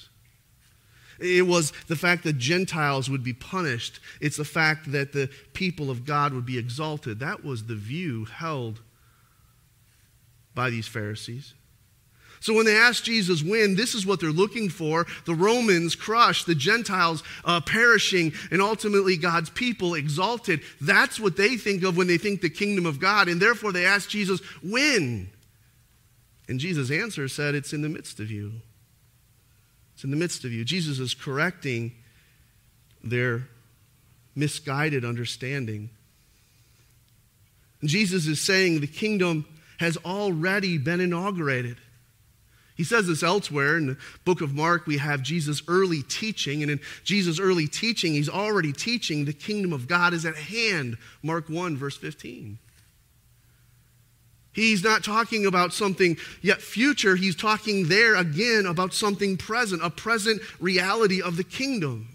It 1.20 1.48
was 1.48 1.72
the 1.88 1.96
fact 1.96 2.24
that 2.25 2.38
Gentiles 2.38 3.10
would 3.10 3.24
be 3.24 3.34
punished. 3.34 4.00
It's 4.22 4.38
the 4.38 4.46
fact 4.46 4.91
that 4.91 5.13
the 5.13 5.29
people 5.53 5.89
of 5.89 6.06
God 6.06 6.34
would 6.34 6.46
be 6.46 6.58
exalted. 6.58 7.20
That 7.20 7.44
was 7.44 7.65
the 7.65 7.75
view 7.75 8.25
held 8.25 8.82
by 10.53 10.70
these 10.70 10.88
Pharisees. 10.88 11.53
So 12.39 12.53
when 12.53 12.65
they 12.65 12.75
ask 12.75 13.03
Jesus 13.03 13.44
when, 13.44 13.75
this 13.75 13.96
is 13.96 14.06
what 14.06 14.20
they're 14.20 14.29
looking 14.29 14.70
for 14.70 15.06
the 15.25 15.36
Romans 15.36 15.96
crushed, 15.96 16.46
the 16.46 16.56
Gentiles 16.56 17.24
uh, 17.44 17.62
perishing, 17.62 18.34
and 18.51 18.62
ultimately 18.62 19.17
God's 19.17 19.50
people 19.50 19.96
exalted. 19.96 20.62
That's 20.79 21.20
what 21.20 21.36
they 21.36 21.58
think 21.58 21.84
of 21.84 21.98
when 21.98 22.08
they 22.08 22.17
think 22.17 22.41
the 22.41 22.50
kingdom 22.50 22.86
of 22.86 23.00
God. 23.00 23.27
And 23.27 23.41
therefore 23.41 23.72
they 23.72 23.86
ask 23.86 24.10
Jesus, 24.10 24.39
when? 24.62 25.29
And 26.48 26.60
Jesus' 26.60 26.91
answer 26.91 27.27
said, 27.27 27.56
It's 27.56 27.74
in 27.74 27.82
the 27.82 27.89
midst 27.89 28.20
of 28.20 28.32
you. 28.32 28.53
It's 29.96 30.03
in 30.03 30.12
the 30.12 30.17
midst 30.17 30.46
of 30.46 30.51
you. 30.51 30.63
Jesus 30.63 31.00
is 31.00 31.13
correcting 31.13 31.91
their 33.03 33.48
misguided 34.36 35.03
understanding. 35.03 35.89
And 37.82 37.89
Jesus 37.89 38.27
is 38.27 38.39
saying 38.39 38.79
the 38.79 38.88
kingdom 38.88 39.46
has 39.79 39.98
already 39.98 40.77
been 40.77 41.01
inaugurated. 41.01 41.77
He 42.77 42.84
says 42.84 43.07
this 43.07 43.24
elsewhere 43.24 43.75
in 43.75 43.88
the 43.88 43.98
book 44.24 44.39
of 44.39 44.53
Mark. 44.53 44.86
We 44.86 45.00
have 45.00 45.24
Jesus' 45.24 45.63
early 45.67 46.03
teaching, 46.03 46.62
and 46.62 46.72
in 46.72 46.79
Jesus' 47.03 47.39
early 47.39 47.67
teaching, 47.67 48.13
he's 48.13 48.29
already 48.29 48.72
teaching 48.72 49.25
the 49.25 49.34
kingdom 49.34 49.74
of 49.74 49.88
God 49.88 50.13
is 50.13 50.25
at 50.25 50.36
hand. 50.36 50.98
Mark 51.24 51.50
1, 51.50 51.75
verse 51.75 51.98
15. 51.98 52.60
He's 54.53 54.84
not 54.84 55.03
talking 55.03 55.48
about 55.48 55.74
something 55.74 56.17
yet 56.41 56.62
future. 56.62 57.15
He's 57.15 57.36
talking 57.36 57.88
there 57.88 58.15
again 58.15 58.67
about 58.67 58.93
something 58.93 59.38
present, 59.38 59.84
a 59.84 59.89
present 59.89 60.41
reality 60.60 61.22
of 61.22 61.36
the 61.36 61.43
kingdom. 61.43 62.07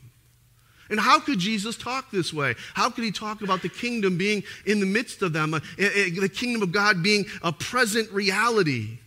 And 0.90 1.00
how 1.00 1.18
could 1.18 1.38
Jesus 1.38 1.76
talk 1.76 2.10
this 2.10 2.32
way? 2.32 2.54
How 2.74 2.90
could 2.90 3.02
he 3.02 3.10
talk 3.10 3.42
about 3.42 3.62
the 3.62 3.68
kingdom 3.68 4.16
being 4.16 4.44
in 4.66 4.78
the 4.78 4.86
midst 4.86 5.22
of 5.22 5.32
them, 5.32 5.54
uh, 5.54 5.60
the 5.78 6.30
kingdom 6.32 6.62
of 6.62 6.70
God 6.70 7.02
being 7.02 7.26
a 7.42 7.52
present 7.52 8.10
reality? 8.12 8.98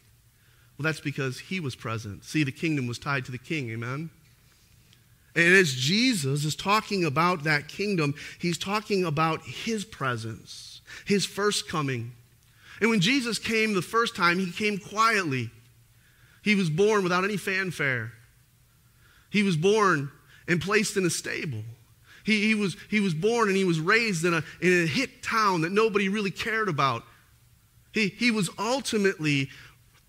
Well, 0.78 0.84
that's 0.84 1.00
because 1.00 1.40
he 1.40 1.60
was 1.60 1.76
present. 1.76 2.24
See, 2.26 2.44
the 2.44 2.52
kingdom 2.52 2.88
was 2.88 3.00
tied 3.00 3.26
to 3.26 3.32
the 3.32 3.38
king, 3.38 3.70
amen? 3.70 4.10
And 5.36 5.54
as 5.54 5.74
Jesus 5.74 6.46
is 6.46 6.56
talking 6.56 7.04
about 7.04 7.44
that 7.44 7.68
kingdom, 7.68 8.16
he's 8.40 8.58
talking 8.58 9.04
about 9.04 9.42
his 9.44 9.84
presence, 9.84 10.82
his 11.06 11.26
first 11.26 11.68
coming. 11.68 12.14
And 12.80 12.90
when 12.90 13.02
Jesus 13.02 13.38
came 13.38 13.74
the 13.74 13.82
first 13.82 14.16
time, 14.16 14.40
he 14.40 14.52
came 14.52 14.78
quietly. 14.78 15.50
He 16.42 16.56
was 16.56 16.70
born 16.70 17.04
without 17.04 17.24
any 17.24 17.38
fanfare. 17.38 18.12
He 19.30 19.44
was 19.44 19.58
born 19.58 20.10
and 20.48 20.62
placed 20.62 20.96
in 20.96 21.06
a 21.06 21.10
stable. 21.10 21.64
He, 22.24 22.48
he, 22.48 22.56
was, 22.56 22.76
he 22.90 23.00
was 23.02 23.14
born 23.14 23.50
and 23.50 23.58
he 23.58 23.66
was 23.66 23.80
raised 23.80 24.26
in 24.26 24.34
a, 24.34 24.44
in 24.62 24.84
a 24.84 24.88
hit 24.88 25.22
town 25.22 25.62
that 25.62 25.72
nobody 25.72 26.10
really 26.10 26.32
cared 26.32 26.70
about. 26.70 27.04
He, 27.94 28.08
he 28.10 28.32
was 28.32 28.50
ultimately 28.58 29.50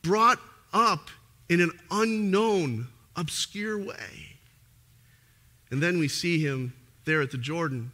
brought 0.02 0.38
up 0.76 1.08
in 1.48 1.60
an 1.60 1.72
unknown, 1.90 2.88
obscure 3.16 3.78
way. 3.78 4.36
And 5.70 5.82
then 5.82 5.98
we 5.98 6.06
see 6.06 6.38
him 6.38 6.74
there 7.06 7.22
at 7.22 7.30
the 7.30 7.38
Jordan, 7.38 7.90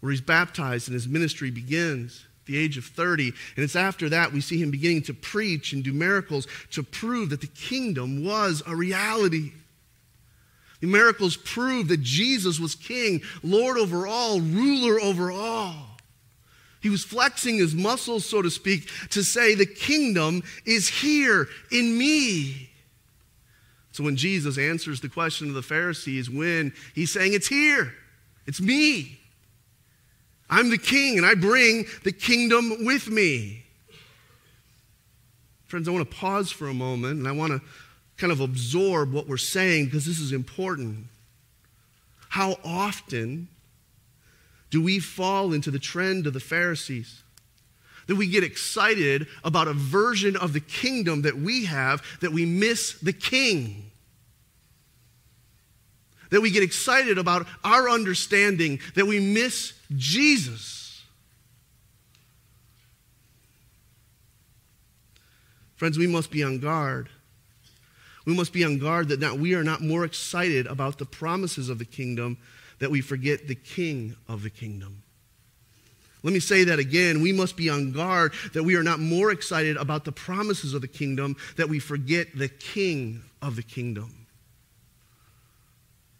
where 0.00 0.10
he's 0.10 0.20
baptized 0.20 0.88
and 0.88 0.94
his 0.94 1.06
ministry 1.06 1.50
begins 1.50 2.24
at 2.40 2.46
the 2.46 2.56
age 2.56 2.78
of 2.78 2.84
30. 2.86 3.28
And 3.56 3.64
it's 3.64 3.76
after 3.76 4.08
that 4.08 4.32
we 4.32 4.40
see 4.40 4.60
him 4.60 4.70
beginning 4.70 5.02
to 5.02 5.14
preach 5.14 5.72
and 5.72 5.84
do 5.84 5.92
miracles 5.92 6.46
to 6.70 6.82
prove 6.82 7.30
that 7.30 7.40
the 7.40 7.46
kingdom 7.46 8.24
was 8.24 8.62
a 8.66 8.74
reality. 8.74 9.52
The 10.80 10.86
miracles 10.86 11.36
prove 11.36 11.88
that 11.88 12.02
Jesus 12.02 12.58
was 12.58 12.74
king, 12.74 13.22
Lord 13.42 13.76
over 13.76 14.06
all, 14.06 14.40
ruler 14.40 14.98
over 15.00 15.30
all. 15.30 15.91
He 16.82 16.90
was 16.90 17.04
flexing 17.04 17.58
his 17.58 17.74
muscles, 17.74 18.26
so 18.26 18.42
to 18.42 18.50
speak, 18.50 18.88
to 19.10 19.22
say, 19.22 19.54
The 19.54 19.66
kingdom 19.66 20.42
is 20.66 20.88
here 20.88 21.48
in 21.70 21.96
me. 21.96 22.70
So 23.92 24.02
when 24.02 24.16
Jesus 24.16 24.58
answers 24.58 25.00
the 25.00 25.08
question 25.08 25.48
of 25.48 25.54
the 25.54 25.62
Pharisees, 25.62 26.28
when 26.28 26.72
he's 26.94 27.12
saying, 27.12 27.34
It's 27.34 27.46
here, 27.46 27.94
it's 28.46 28.60
me. 28.60 29.20
I'm 30.50 30.70
the 30.70 30.78
king 30.78 31.16
and 31.16 31.24
I 31.24 31.34
bring 31.34 31.86
the 32.02 32.12
kingdom 32.12 32.84
with 32.84 33.08
me. 33.08 33.62
Friends, 35.66 35.88
I 35.88 35.92
want 35.92 36.10
to 36.10 36.16
pause 36.16 36.50
for 36.50 36.68
a 36.68 36.74
moment 36.74 37.18
and 37.20 37.28
I 37.28 37.32
want 37.32 37.52
to 37.52 37.62
kind 38.18 38.32
of 38.32 38.40
absorb 38.40 39.12
what 39.12 39.28
we're 39.28 39.38
saying 39.38 39.86
because 39.86 40.04
this 40.04 40.18
is 40.18 40.32
important. 40.32 41.06
How 42.28 42.58
often 42.64 43.48
do 44.72 44.82
we 44.82 44.98
fall 44.98 45.52
into 45.52 45.70
the 45.70 45.78
trend 45.78 46.26
of 46.26 46.32
the 46.32 46.40
Pharisees? 46.40 47.22
That 48.08 48.16
we 48.16 48.26
get 48.26 48.42
excited 48.42 49.28
about 49.44 49.68
a 49.68 49.72
version 49.72 50.36
of 50.36 50.52
the 50.52 50.60
kingdom 50.60 51.22
that 51.22 51.36
we 51.36 51.66
have 51.66 52.02
that 52.20 52.32
we 52.32 52.44
miss 52.44 52.98
the 52.98 53.12
king 53.12 53.92
that 56.32 56.40
we 56.40 56.50
get 56.50 56.62
excited 56.62 57.18
about 57.18 57.46
our 57.62 57.90
understanding, 57.90 58.80
that 58.94 59.06
we 59.06 59.20
miss 59.20 59.74
Jesus. 59.94 61.02
Friends, 65.76 65.98
we 65.98 66.06
must 66.06 66.30
be 66.30 66.42
on 66.42 66.58
guard. 66.58 67.10
We 68.24 68.34
must 68.34 68.54
be 68.54 68.64
on 68.64 68.78
guard 68.78 69.08
that 69.08 69.20
not, 69.20 69.38
we 69.38 69.54
are 69.54 69.62
not 69.62 69.82
more 69.82 70.06
excited 70.06 70.66
about 70.66 70.96
the 70.96 71.04
promises 71.04 71.68
of 71.68 71.78
the 71.78 71.84
kingdom 71.84 72.38
that 72.82 72.90
we 72.90 73.00
forget 73.00 73.46
the 73.46 73.54
king 73.54 74.16
of 74.28 74.42
the 74.42 74.50
kingdom. 74.50 75.04
Let 76.24 76.34
me 76.34 76.40
say 76.40 76.64
that 76.64 76.80
again. 76.80 77.22
We 77.22 77.32
must 77.32 77.56
be 77.56 77.70
on 77.70 77.92
guard 77.92 78.32
that 78.54 78.64
we 78.64 78.74
are 78.74 78.82
not 78.82 78.98
more 78.98 79.30
excited 79.30 79.76
about 79.76 80.04
the 80.04 80.10
promises 80.10 80.74
of 80.74 80.80
the 80.80 80.88
kingdom 80.88 81.36
that 81.56 81.68
we 81.68 81.78
forget 81.78 82.36
the 82.36 82.48
king 82.48 83.22
of 83.40 83.54
the 83.54 83.62
kingdom. 83.62 84.26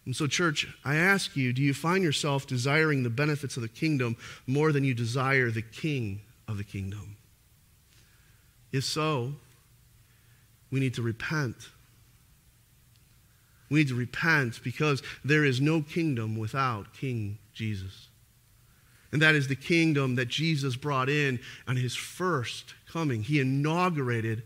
And 0.07 0.15
so, 0.15 0.29
church, 0.29 0.69
I 0.85 0.95
ask 0.95 1.37
you 1.37 1.53
do 1.53 1.63
you 1.63 1.75
find 1.75 2.05
yourself 2.05 2.47
desiring 2.47 3.03
the 3.03 3.11
benefits 3.11 3.57
of 3.57 3.63
the 3.63 3.69
kingdom 3.69 4.17
more 4.47 4.71
than 4.71 4.85
you 4.85 4.95
desire 4.95 5.51
the 5.51 5.63
king 5.63 6.21
of 6.47 6.59
the 6.59 6.65
kingdom? 6.65 7.17
If 8.71 8.85
so, 8.85 9.33
we 10.71 10.79
need 10.79 10.95
to 10.95 11.03
repent. 11.03 11.57
We 13.73 13.79
need 13.79 13.89
to 13.89 13.95
repent 13.95 14.61
because 14.63 15.03
there 15.25 15.47
is 15.47 15.59
no 15.59 15.81
kingdom 15.81 16.37
without 16.37 16.93
King 16.93 17.39
Jesus. 17.55 18.09
And 19.13 19.23
that 19.23 19.35
is 19.35 19.49
the 19.49 19.57
kingdom 19.57 20.17
that 20.17 20.29
Jesus 20.29 20.77
brought 20.77 21.09
in 21.09 21.41
on 21.67 21.77
his 21.77 21.97
first 21.97 22.75
coming. 22.93 23.23
He 23.23 23.41
inaugurated 23.41 24.43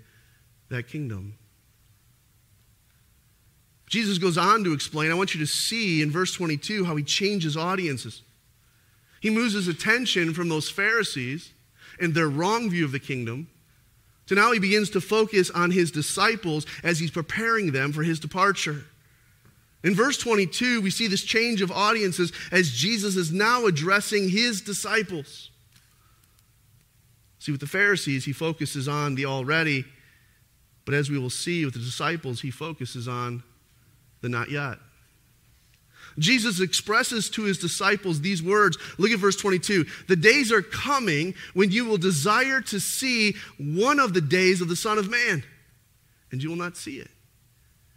that 0.68 0.86
kingdom. 0.86 1.34
Jesus 3.88 4.18
goes 4.18 4.38
on 4.38 4.62
to 4.62 4.72
explain. 4.72 5.10
I 5.10 5.14
want 5.14 5.34
you 5.34 5.40
to 5.40 5.46
see 5.46 6.02
in 6.02 6.10
verse 6.12 6.32
22 6.32 6.84
how 6.84 6.94
he 6.94 7.02
changes 7.02 7.56
audiences. 7.56 8.22
He 9.20 9.30
moves 9.30 9.54
his 9.54 9.66
attention 9.66 10.34
from 10.34 10.48
those 10.48 10.70
Pharisees 10.70 11.52
and 12.00 12.14
their 12.14 12.28
wrong 12.28 12.70
view 12.70 12.84
of 12.84 12.92
the 12.92 13.00
kingdom 13.00 13.48
to 14.26 14.36
now 14.36 14.52
he 14.52 14.60
begins 14.60 14.90
to 14.90 15.00
focus 15.00 15.50
on 15.50 15.72
his 15.72 15.90
disciples 15.90 16.64
as 16.84 17.00
he's 17.00 17.10
preparing 17.10 17.72
them 17.72 17.92
for 17.92 18.04
his 18.04 18.20
departure. 18.20 18.84
In 19.86 19.94
verse 19.94 20.18
22, 20.18 20.80
we 20.80 20.90
see 20.90 21.06
this 21.06 21.22
change 21.22 21.62
of 21.62 21.70
audiences 21.70 22.32
as 22.50 22.72
Jesus 22.72 23.14
is 23.14 23.30
now 23.30 23.66
addressing 23.66 24.28
his 24.28 24.60
disciples. 24.60 25.50
See, 27.38 27.52
with 27.52 27.60
the 27.60 27.68
Pharisees, 27.68 28.24
he 28.24 28.32
focuses 28.32 28.88
on 28.88 29.14
the 29.14 29.26
already, 29.26 29.84
but 30.86 30.94
as 30.94 31.08
we 31.08 31.20
will 31.20 31.30
see 31.30 31.64
with 31.64 31.74
the 31.74 31.80
disciples, 31.80 32.40
he 32.40 32.50
focuses 32.50 33.06
on 33.06 33.44
the 34.22 34.28
not 34.28 34.50
yet. 34.50 34.78
Jesus 36.18 36.58
expresses 36.58 37.30
to 37.30 37.44
his 37.44 37.58
disciples 37.58 38.20
these 38.20 38.42
words. 38.42 38.76
Look 38.98 39.12
at 39.12 39.20
verse 39.20 39.36
22. 39.36 39.86
The 40.08 40.16
days 40.16 40.50
are 40.50 40.62
coming 40.62 41.32
when 41.54 41.70
you 41.70 41.84
will 41.84 41.96
desire 41.96 42.60
to 42.62 42.80
see 42.80 43.36
one 43.56 44.00
of 44.00 44.14
the 44.14 44.20
days 44.20 44.60
of 44.60 44.66
the 44.68 44.74
Son 44.74 44.98
of 44.98 45.08
Man, 45.08 45.44
and 46.32 46.42
you 46.42 46.48
will 46.48 46.56
not 46.56 46.76
see 46.76 46.96
it. 46.96 47.10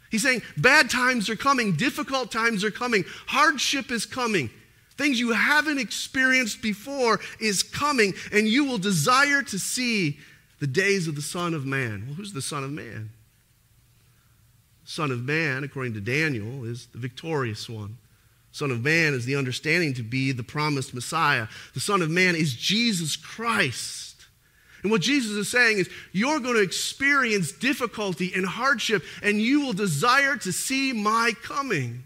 He's 0.10 0.24
saying 0.24 0.42
bad 0.58 0.90
times 0.90 1.30
are 1.30 1.36
coming, 1.36 1.76
difficult 1.76 2.32
times 2.32 2.64
are 2.64 2.72
coming, 2.72 3.06
hardship 3.28 3.92
is 3.92 4.06
coming. 4.06 4.50
Things 4.98 5.20
you 5.20 5.32
haven't 5.32 5.80
experienced 5.80 6.62
before 6.62 7.20
is 7.40 7.64
coming, 7.64 8.14
and 8.34 8.48
you 8.48 8.66
will 8.66 8.78
desire 8.78 9.42
to 9.44 9.60
see 9.60 10.18
the 10.60 10.68
days 10.68 11.08
of 11.08 11.16
the 11.16 11.22
Son 11.22 11.54
of 11.54 11.66
Man. 11.66 12.04
Well, 12.06 12.16
who's 12.16 12.34
the 12.34 12.42
Son 12.42 12.64
of 12.64 12.72
Man? 12.72 13.12
Son 14.84 15.12
of 15.12 15.24
Man, 15.24 15.64
according 15.64 15.94
to 15.94 16.02
Daniel, 16.02 16.66
is 16.66 16.88
the 16.88 16.98
victorious 16.98 17.70
one. 17.70 17.98
Son 18.52 18.72
of 18.72 18.84
Man 18.84 19.14
is 19.14 19.26
the 19.26 19.36
understanding 19.36 19.94
to 19.94 20.04
be 20.04 20.32
the 20.32 20.44
promised 20.44 20.94
Messiah. 20.94 21.48
The 21.74 21.80
Son 21.80 22.02
of 22.02 22.10
Man 22.10 22.36
is 22.36 22.54
Jesus 22.54 23.16
Christ. 23.16 24.09
And 24.84 24.92
what 24.92 25.02
Jesus 25.02 25.32
is 25.32 25.50
saying 25.50 25.80
is, 25.80 25.90
you're 26.12 26.40
going 26.40 26.56
to 26.56 26.62
experience 26.62 27.52
difficulty 27.52 28.32
and 28.34 28.46
hardship, 28.46 29.04
and 29.22 29.42
you 29.42 29.62
will 29.62 29.74
desire 29.74 30.38
to 30.38 30.52
see 30.52 30.94
my 30.94 31.34
coming. 31.44 32.04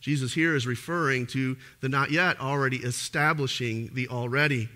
Jesus 0.00 0.34
here 0.34 0.54
is 0.54 0.66
referring 0.66 1.26
to 1.28 1.56
the 1.80 1.88
not 1.88 2.10
yet 2.10 2.38
already 2.38 2.76
establishing 2.76 3.90
the 3.94 4.08
already. 4.08 4.68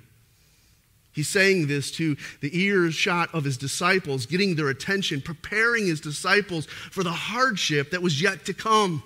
He's 1.12 1.28
saying 1.28 1.66
this 1.66 1.90
to 1.92 2.16
the 2.40 2.58
earshot 2.58 3.34
of 3.34 3.44
his 3.44 3.58
disciples, 3.58 4.24
getting 4.24 4.54
their 4.54 4.68
attention, 4.68 5.20
preparing 5.20 5.86
his 5.86 6.00
disciples 6.00 6.66
for 6.66 7.02
the 7.02 7.12
hardship 7.12 7.90
that 7.90 8.00
was 8.00 8.22
yet 8.22 8.46
to 8.46 8.54
come. 8.54 9.02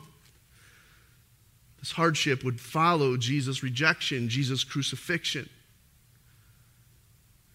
This 1.80 1.90
hardship 1.90 2.44
would 2.44 2.60
follow 2.60 3.16
Jesus' 3.16 3.64
rejection, 3.64 4.28
Jesus' 4.28 4.62
crucifixion. 4.62 5.48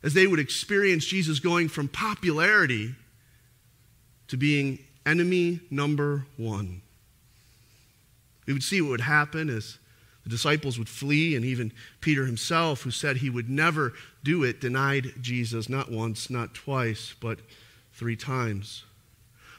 As 0.03 0.13
they 0.13 0.27
would 0.27 0.39
experience 0.39 1.05
Jesus 1.05 1.39
going 1.39 1.69
from 1.69 1.87
popularity 1.87 2.95
to 4.27 4.37
being 4.37 4.79
enemy 5.05 5.59
number 5.69 6.25
one. 6.37 6.81
We 8.45 8.53
would 8.53 8.63
see 8.63 8.81
what 8.81 8.91
would 8.91 9.01
happen 9.01 9.49
as 9.49 9.77
the 10.23 10.29
disciples 10.29 10.77
would 10.77 10.89
flee, 10.89 11.35
and 11.35 11.45
even 11.45 11.71
Peter 12.01 12.25
himself, 12.25 12.81
who 12.81 12.91
said 12.91 13.17
he 13.17 13.29
would 13.29 13.49
never 13.49 13.93
do 14.23 14.43
it, 14.43 14.59
denied 14.59 15.13
Jesus 15.21 15.69
not 15.69 15.89
once, 15.89 16.29
not 16.29 16.53
twice, 16.53 17.15
but 17.21 17.39
three 17.93 18.17
times. 18.17 18.83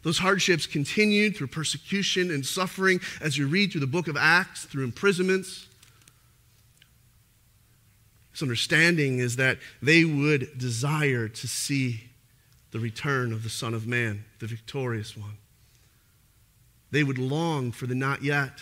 Those 0.02 0.18
hardships 0.18 0.66
continued 0.66 1.37
through 1.37 1.47
persecution 1.49 2.30
and 2.30 2.45
suffering 2.45 3.00
as 3.21 3.38
you 3.38 3.47
read 3.47 3.73
through 3.73 3.80
the 3.80 3.87
book 3.87 4.09
of 4.09 4.16
Acts, 4.18 4.66
through 4.66 4.85
imprisonments. 4.85 5.67
This 8.38 8.45
understanding 8.45 9.18
is 9.18 9.35
that 9.35 9.59
they 9.83 10.04
would 10.04 10.57
desire 10.57 11.26
to 11.26 11.49
see 11.49 12.04
the 12.71 12.78
return 12.78 13.33
of 13.33 13.42
the 13.42 13.50
Son 13.50 13.75
of 13.75 13.85
Man, 13.85 14.26
the 14.38 14.47
victorious 14.47 15.16
one. 15.16 15.38
They 16.92 17.02
would 17.02 17.18
long 17.18 17.73
for 17.73 17.88
the 17.88 17.97
not 17.97 18.23
yet 18.23 18.52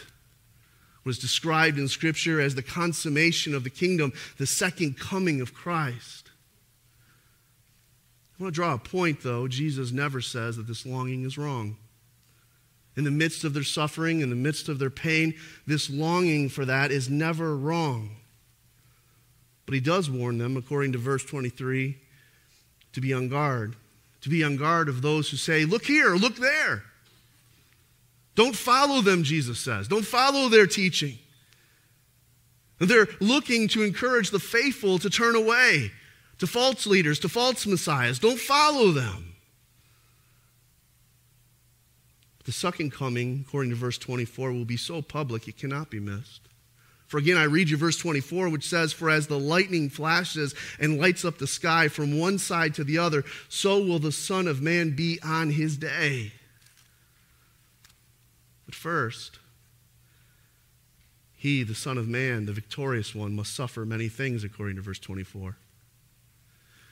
was 1.05 1.19
described 1.19 1.79
in 1.79 1.89
Scripture 1.89 2.41
as 2.41 2.55
the 2.55 2.63
consummation 2.63 3.55
of 3.55 3.65
the 3.65 3.71
kingdom, 3.71 4.15
the 4.39 4.47
second 4.47 4.99
coming 4.99 5.43
of 5.43 5.53
Christ. 5.53 6.31
I 8.41 8.45
want 8.45 8.55
to 8.55 8.59
draw 8.59 8.73
a 8.73 8.79
point, 8.79 9.23
though. 9.23 9.47
Jesus 9.47 9.93
never 9.93 10.23
says 10.23 10.57
that 10.57 10.67
this 10.67 10.87
longing 10.87 11.23
is 11.27 11.37
wrong. 11.37 11.77
In 12.97 13.05
the 13.05 13.11
midst 13.11 13.45
of 13.45 13.53
their 13.53 13.63
suffering, 13.63 14.23
in 14.23 14.31
the 14.31 14.37
midst 14.37 14.71
of 14.71 14.79
their 14.79 14.89
pain, 14.89 15.35
this 15.67 15.91
longing 15.91 16.49
for 16.49 16.65
that 16.65 16.91
is 16.91 17.11
never 17.11 17.55
wrong. 17.55 18.17
But 19.67 19.75
he 19.75 19.81
does 19.81 20.09
warn 20.09 20.39
them, 20.39 20.57
according 20.57 20.93
to 20.93 20.99
verse 20.99 21.25
23, 21.25 21.99
to 22.93 23.01
be 23.01 23.13
on 23.13 23.29
guard. 23.29 23.77
To 24.23 24.29
be 24.29 24.43
on 24.43 24.57
guard 24.57 24.89
of 24.89 25.03
those 25.03 25.31
who 25.31 25.37
say, 25.37 25.65
Look 25.65 25.85
here, 25.85 26.15
look 26.15 26.37
there. 26.37 26.85
Don't 28.37 28.57
follow 28.57 29.01
them, 29.01 29.23
Jesus 29.23 29.59
says. 29.59 29.89
Don't 29.89 30.07
follow 30.07 30.49
their 30.49 30.67
teaching. 30.67 31.19
They're 32.79 33.09
looking 33.21 33.69
to 33.69 33.83
encourage 33.83 34.31
the 34.31 34.39
faithful 34.39 34.99
to 34.99 35.09
turn 35.09 35.35
away 35.35 35.91
to 36.39 36.47
false 36.47 36.87
leaders, 36.87 37.19
to 37.21 37.29
false 37.29 37.67
messiahs. 37.67 38.19
Don't 38.19 38.39
follow 38.39 38.91
them. 38.91 39.33
The 42.45 42.53
second 42.53 42.93
coming, 42.93 43.45
according 43.47 43.71
to 43.71 43.77
verse 43.77 43.99
24, 43.99 44.53
will 44.53 44.65
be 44.65 44.77
so 44.77 45.03
public 45.03 45.49
it 45.49 45.57
cannot 45.57 45.91
be 45.91 45.99
missed. 45.99 46.43
For 47.07 47.19
again, 47.19 47.37
I 47.37 47.45
read 47.45 47.71
you 47.71 47.77
verse 47.77 47.97
24, 47.99 48.49
which 48.49 48.69
says, 48.69 48.93
For 48.93 49.11
as 49.11 49.29
the 49.29 49.39
lightning 49.39 49.89
flashes 49.91 50.55
and 50.81 50.99
lights 50.99 51.25
up 51.25 51.39
the 51.39 51.47
sky 51.47 51.89
from 51.89 52.19
one 52.19 52.39
side 52.39 52.75
to 52.75 52.85
the 52.85 52.99
other, 52.99 53.25
so 53.49 53.79
will 53.79 54.01
the 54.01 54.13
Son 54.13 54.49
of 54.49 54.61
Man 54.61 54.97
be 54.97 55.21
on 55.23 55.51
his 55.51 55.77
day. 55.77 56.33
But 58.65 58.75
first, 58.75 59.39
he, 61.37 61.63
the 61.63 61.77
Son 61.77 61.97
of 61.97 62.09
Man, 62.09 62.47
the 62.47 62.53
victorious 62.53 63.15
one, 63.15 63.37
must 63.37 63.55
suffer 63.55 63.87
many 63.87 64.09
things, 64.09 64.43
according 64.43 64.75
to 64.77 64.83
verse 64.83 64.99
24. 64.99 65.57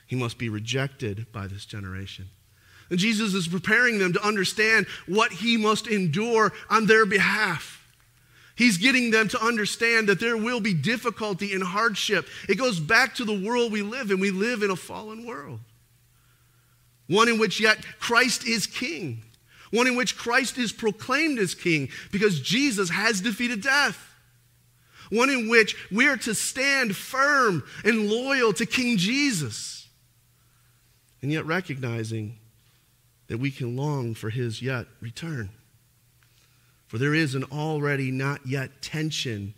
He 0.07 0.15
must 0.15 0.37
be 0.37 0.47
rejected 0.47 1.25
by 1.33 1.47
this 1.47 1.65
generation. 1.65 2.29
And 2.89 2.99
Jesus 2.99 3.33
is 3.33 3.47
preparing 3.47 3.97
them 3.97 4.13
to 4.13 4.25
understand 4.25 4.85
what 5.07 5.33
he 5.33 5.57
must 5.57 5.87
endure 5.87 6.53
on 6.69 6.85
their 6.85 7.05
behalf. 7.05 7.84
He's 8.55 8.77
getting 8.77 9.11
them 9.11 9.27
to 9.29 9.43
understand 9.43 10.07
that 10.07 10.19
there 10.19 10.37
will 10.37 10.61
be 10.61 10.73
difficulty 10.73 11.53
and 11.53 11.63
hardship. 11.63 12.27
It 12.47 12.55
goes 12.55 12.79
back 12.79 13.15
to 13.15 13.25
the 13.25 13.37
world 13.37 13.71
we 13.71 13.81
live 13.81 14.11
in. 14.11 14.19
We 14.19 14.31
live 14.31 14.63
in 14.63 14.71
a 14.71 14.75
fallen 14.77 15.25
world, 15.25 15.59
one 17.07 17.27
in 17.27 17.37
which 17.37 17.59
yet 17.59 17.85
Christ 17.99 18.47
is 18.47 18.65
king 18.65 19.23
one 19.75 19.87
in 19.87 19.95
which 19.95 20.17
Christ 20.17 20.57
is 20.57 20.71
proclaimed 20.71 21.37
as 21.37 21.53
king 21.53 21.89
because 22.11 22.39
Jesus 22.39 22.89
has 22.89 23.21
defeated 23.21 23.61
death. 23.61 24.13
One 25.09 25.29
in 25.29 25.49
which 25.49 25.75
we 25.91 26.07
are 26.07 26.17
to 26.17 26.33
stand 26.33 26.95
firm 26.95 27.63
and 27.83 28.09
loyal 28.09 28.53
to 28.53 28.65
King 28.65 28.97
Jesus. 28.97 29.87
And 31.21 31.31
yet 31.31 31.45
recognizing 31.45 32.39
that 33.27 33.37
we 33.37 33.51
can 33.51 33.75
long 33.75 34.15
for 34.15 34.29
his 34.29 34.61
yet 34.61 34.87
return. 35.01 35.49
For 36.87 36.97
there 36.97 37.13
is 37.13 37.35
an 37.35 37.43
already 37.45 38.11
not 38.11 38.45
yet 38.45 38.81
tension 38.81 39.53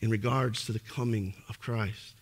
in 0.00 0.10
regards 0.10 0.64
to 0.66 0.72
the 0.72 0.78
coming 0.78 1.34
of 1.48 1.60
Christ. 1.60 2.14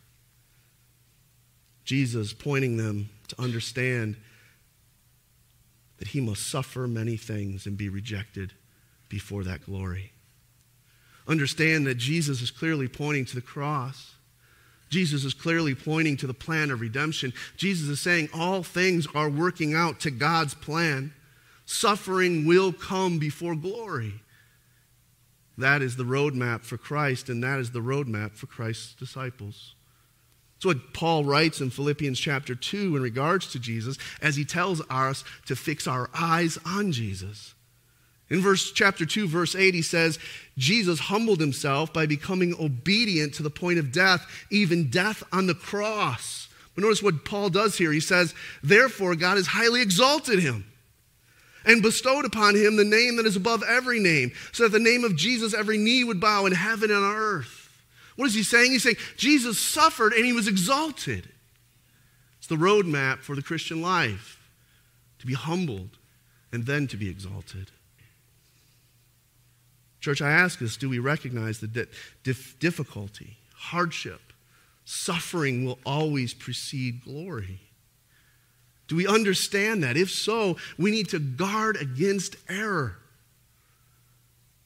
Jesus 1.84 2.32
pointing 2.32 2.76
them 2.76 3.08
to 3.28 3.40
understand 3.40 4.16
that 5.98 6.08
he 6.08 6.20
must 6.20 6.48
suffer 6.48 6.86
many 6.86 7.16
things 7.16 7.66
and 7.66 7.76
be 7.76 7.88
rejected 7.88 8.52
before 9.08 9.44
that 9.44 9.64
glory. 9.64 10.12
Understand 11.26 11.86
that 11.86 11.96
Jesus 11.96 12.40
is 12.40 12.50
clearly 12.50 12.88
pointing 12.88 13.24
to 13.26 13.34
the 13.34 13.42
cross. 13.42 14.14
Jesus 14.88 15.24
is 15.24 15.34
clearly 15.34 15.74
pointing 15.74 16.16
to 16.18 16.26
the 16.26 16.34
plan 16.34 16.70
of 16.70 16.80
redemption. 16.80 17.34
Jesus 17.56 17.88
is 17.88 18.00
saying 18.00 18.30
all 18.32 18.62
things 18.62 19.06
are 19.14 19.28
working 19.28 19.74
out 19.74 20.00
to 20.00 20.10
God's 20.10 20.54
plan. 20.54 21.12
Suffering 21.70 22.46
will 22.46 22.72
come 22.72 23.18
before 23.18 23.54
glory. 23.54 24.14
That 25.58 25.82
is 25.82 25.96
the 25.96 26.04
roadmap 26.04 26.62
for 26.62 26.78
Christ, 26.78 27.28
and 27.28 27.44
that 27.44 27.60
is 27.60 27.72
the 27.72 27.80
roadmap 27.80 28.32
for 28.32 28.46
Christ's 28.46 28.94
disciples. 28.94 29.74
It's 30.56 30.64
what 30.64 30.94
Paul 30.94 31.26
writes 31.26 31.60
in 31.60 31.68
Philippians 31.68 32.18
chapter 32.18 32.54
2 32.54 32.96
in 32.96 33.02
regards 33.02 33.52
to 33.52 33.58
Jesus 33.58 33.98
as 34.22 34.34
he 34.34 34.46
tells 34.46 34.80
us 34.88 35.24
to 35.44 35.54
fix 35.54 35.86
our 35.86 36.08
eyes 36.18 36.56
on 36.64 36.90
Jesus. 36.90 37.54
In 38.30 38.40
verse 38.40 38.72
chapter 38.72 39.04
2 39.04 39.28
verse 39.28 39.54
8 39.54 39.74
he 39.74 39.82
says 39.82 40.18
Jesus 40.56 40.98
humbled 40.98 41.38
himself 41.38 41.92
by 41.92 42.06
becoming 42.06 42.54
obedient 42.58 43.34
to 43.34 43.42
the 43.42 43.50
point 43.50 43.78
of 43.78 43.92
death 43.92 44.26
even 44.50 44.88
death 44.88 45.22
on 45.32 45.46
the 45.46 45.54
cross. 45.54 46.48
But 46.74 46.82
notice 46.82 47.02
what 47.02 47.24
Paul 47.24 47.50
does 47.50 47.76
here. 47.76 47.92
He 47.92 48.00
says 48.00 48.34
therefore 48.62 49.14
God 49.16 49.36
has 49.36 49.48
highly 49.48 49.82
exalted 49.82 50.40
him 50.40 50.64
and 51.64 51.82
bestowed 51.82 52.24
upon 52.24 52.54
him 52.54 52.76
the 52.76 52.84
name 52.84 53.16
that 53.16 53.26
is 53.26 53.36
above 53.36 53.62
every 53.62 54.00
name 54.00 54.32
so 54.52 54.64
that 54.64 54.72
the 54.72 54.78
name 54.78 55.04
of 55.04 55.16
Jesus 55.16 55.54
every 55.54 55.78
knee 55.78 56.04
would 56.04 56.20
bow 56.20 56.46
in 56.46 56.52
heaven 56.52 56.90
and 56.90 57.04
on 57.04 57.14
earth 57.14 57.68
what 58.18 58.26
is 58.26 58.34
he 58.34 58.42
saying? 58.42 58.72
He's 58.72 58.82
saying 58.82 58.96
Jesus 59.16 59.60
suffered 59.60 60.12
and 60.12 60.26
he 60.26 60.32
was 60.32 60.48
exalted. 60.48 61.28
It's 62.38 62.48
the 62.48 62.56
roadmap 62.56 63.18
for 63.18 63.36
the 63.36 63.42
Christian 63.42 63.80
life 63.80 64.40
to 65.20 65.26
be 65.26 65.34
humbled 65.34 65.90
and 66.50 66.66
then 66.66 66.88
to 66.88 66.96
be 66.96 67.08
exalted. 67.08 67.70
Church, 70.00 70.20
I 70.20 70.32
ask 70.32 70.60
us 70.62 70.76
do 70.76 70.88
we 70.88 70.98
recognize 70.98 71.60
that 71.60 71.88
difficulty, 72.58 73.36
hardship, 73.54 74.32
suffering 74.84 75.64
will 75.64 75.78
always 75.86 76.34
precede 76.34 77.04
glory? 77.04 77.60
Do 78.88 78.96
we 78.96 79.06
understand 79.06 79.82
that? 79.84 79.96
If 79.96 80.10
so, 80.10 80.56
we 80.76 80.90
need 80.90 81.10
to 81.10 81.18
guard 81.18 81.76
against 81.76 82.36
error. 82.48 82.96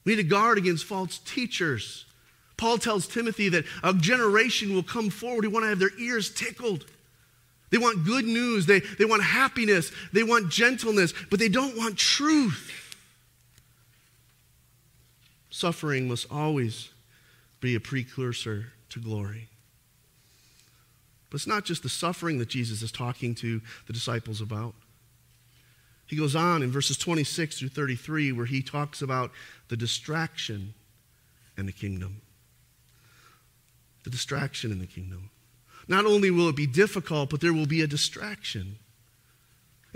We 0.05 0.15
need 0.15 0.23
to 0.23 0.27
guard 0.27 0.57
against 0.57 0.85
false 0.85 1.19
teachers 1.19 2.05
Paul 2.57 2.77
tells 2.77 3.07
Timothy 3.07 3.49
that 3.49 3.65
a 3.83 3.93
generation 3.93 4.73
will 4.73 4.83
come 4.83 5.09
forward 5.09 5.43
who 5.43 5.49
want 5.49 5.65
to 5.65 5.69
have 5.69 5.79
their 5.79 5.97
ears 5.99 6.33
tickled. 6.33 6.85
They 7.71 7.77
want 7.77 8.05
good 8.05 8.25
news. 8.25 8.65
They, 8.65 8.79
they 8.79 9.05
want 9.05 9.23
happiness. 9.23 9.91
They 10.13 10.23
want 10.23 10.49
gentleness, 10.49 11.13
but 11.29 11.39
they 11.39 11.49
don't 11.49 11.75
want 11.75 11.97
truth. 11.97 12.95
Suffering 15.49 16.07
must 16.07 16.31
always 16.31 16.89
be 17.59 17.75
a 17.75 17.79
precursor 17.79 18.67
to 18.91 18.99
glory. 18.99 19.49
But 21.33 21.37
it's 21.37 21.47
not 21.47 21.65
just 21.65 21.81
the 21.81 21.89
suffering 21.89 22.37
that 22.37 22.47
Jesus 22.47 22.83
is 22.83 22.91
talking 22.91 23.33
to 23.33 23.59
the 23.87 23.93
disciples 23.93 24.39
about. 24.39 24.75
He 26.05 26.15
goes 26.15 26.35
on 26.35 26.61
in 26.61 26.71
verses 26.71 26.95
26 26.95 27.57
through 27.57 27.69
33 27.69 28.31
where 28.33 28.45
he 28.45 28.61
talks 28.61 29.01
about 29.01 29.31
the 29.67 29.75
distraction 29.75 30.75
and 31.57 31.67
the 31.67 31.71
kingdom. 31.71 32.21
The 34.03 34.11
distraction 34.11 34.71
in 34.71 34.77
the 34.77 34.85
kingdom. 34.85 35.31
Not 35.87 36.05
only 36.05 36.29
will 36.29 36.49
it 36.49 36.55
be 36.55 36.67
difficult, 36.67 37.31
but 37.31 37.41
there 37.41 37.51
will 37.51 37.65
be 37.65 37.81
a 37.81 37.87
distraction. 37.87 38.75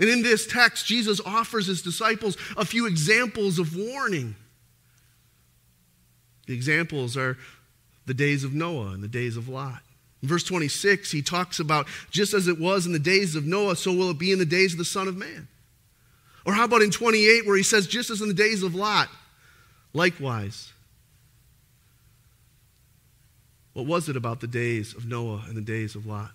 And 0.00 0.08
in 0.08 0.24
this 0.24 0.44
text, 0.44 0.86
Jesus 0.86 1.20
offers 1.24 1.68
his 1.68 1.82
disciples 1.82 2.36
a 2.56 2.64
few 2.64 2.84
examples 2.84 3.60
of 3.60 3.76
warning. 3.76 4.34
The 6.48 6.54
examples 6.54 7.16
are 7.16 7.38
the 8.06 8.14
days 8.14 8.42
of 8.42 8.54
Noah 8.54 8.88
and 8.88 9.04
the 9.04 9.08
days 9.08 9.36
of 9.36 9.48
Lot. 9.48 9.82
Verse 10.22 10.42
26, 10.44 11.10
he 11.12 11.22
talks 11.22 11.60
about 11.60 11.86
just 12.10 12.34
as 12.34 12.48
it 12.48 12.58
was 12.58 12.86
in 12.86 12.92
the 12.92 12.98
days 12.98 13.36
of 13.36 13.46
Noah, 13.46 13.76
so 13.76 13.92
will 13.92 14.10
it 14.10 14.18
be 14.18 14.32
in 14.32 14.38
the 14.38 14.44
days 14.44 14.72
of 14.72 14.78
the 14.78 14.84
Son 14.84 15.06
of 15.06 15.16
Man. 15.16 15.46
Or 16.44 16.52
how 16.52 16.64
about 16.64 16.82
in 16.82 16.90
28, 16.90 17.46
where 17.46 17.56
he 17.56 17.62
says, 17.62 17.86
just 17.86 18.10
as 18.10 18.20
in 18.20 18.28
the 18.28 18.34
days 18.34 18.62
of 18.62 18.74
Lot, 18.74 19.08
likewise, 19.92 20.72
what 23.74 23.86
was 23.86 24.08
it 24.08 24.16
about 24.16 24.40
the 24.40 24.48
days 24.48 24.94
of 24.94 25.06
Noah 25.06 25.44
and 25.46 25.56
the 25.56 25.60
days 25.60 25.94
of 25.94 26.04
Lot? 26.04 26.32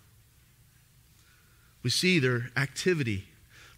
We 1.81 1.89
see 1.89 2.19
their 2.19 2.51
activity. 2.55 3.25